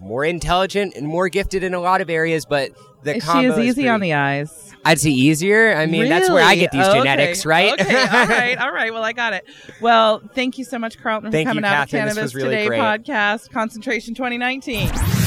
more 0.00 0.24
intelligent 0.24 0.96
and 0.96 1.06
more 1.06 1.28
gifted 1.28 1.62
in 1.62 1.72
a 1.72 1.80
lot 1.80 2.00
of 2.00 2.10
areas, 2.10 2.46
but 2.46 2.72
the 3.02 3.14
she 3.14 3.20
combo 3.20 3.52
is 3.52 3.58
easy 3.58 3.88
on 3.88 4.00
the 4.00 4.14
eyes. 4.14 4.74
I'd 4.84 4.98
say 4.98 5.10
easier. 5.10 5.74
I 5.76 5.84
mean, 5.86 6.08
that's 6.08 6.30
where 6.30 6.42
I 6.42 6.54
get 6.54 6.72
these 6.72 6.86
Okay. 6.86 6.98
genetics, 7.00 7.44
right? 7.44 7.72
Okay, 7.78 7.94
all 8.00 8.26
right, 8.26 8.56
all 8.58 8.72
right. 8.72 8.92
Well, 8.92 9.04
I 9.04 9.12
got 9.12 9.34
it. 9.34 9.44
Well, 9.80 10.22
thank 10.34 10.56
you 10.56 10.64
so 10.64 10.78
much, 10.78 10.98
Carlton, 10.98 11.30
Thank 11.30 11.46
for 11.48 11.54
you, 11.54 11.60
coming 11.60 11.64
out 11.64 11.88
to 11.88 11.96
Catherine. 11.98 12.04
This 12.06 12.14
Cannabis 12.14 12.22
was 12.22 12.34
really 12.42 12.56
Today 12.56 12.66
great. 12.66 12.80
podcast, 12.80 13.50
Concentration 13.50 14.14
2019. 14.14 15.19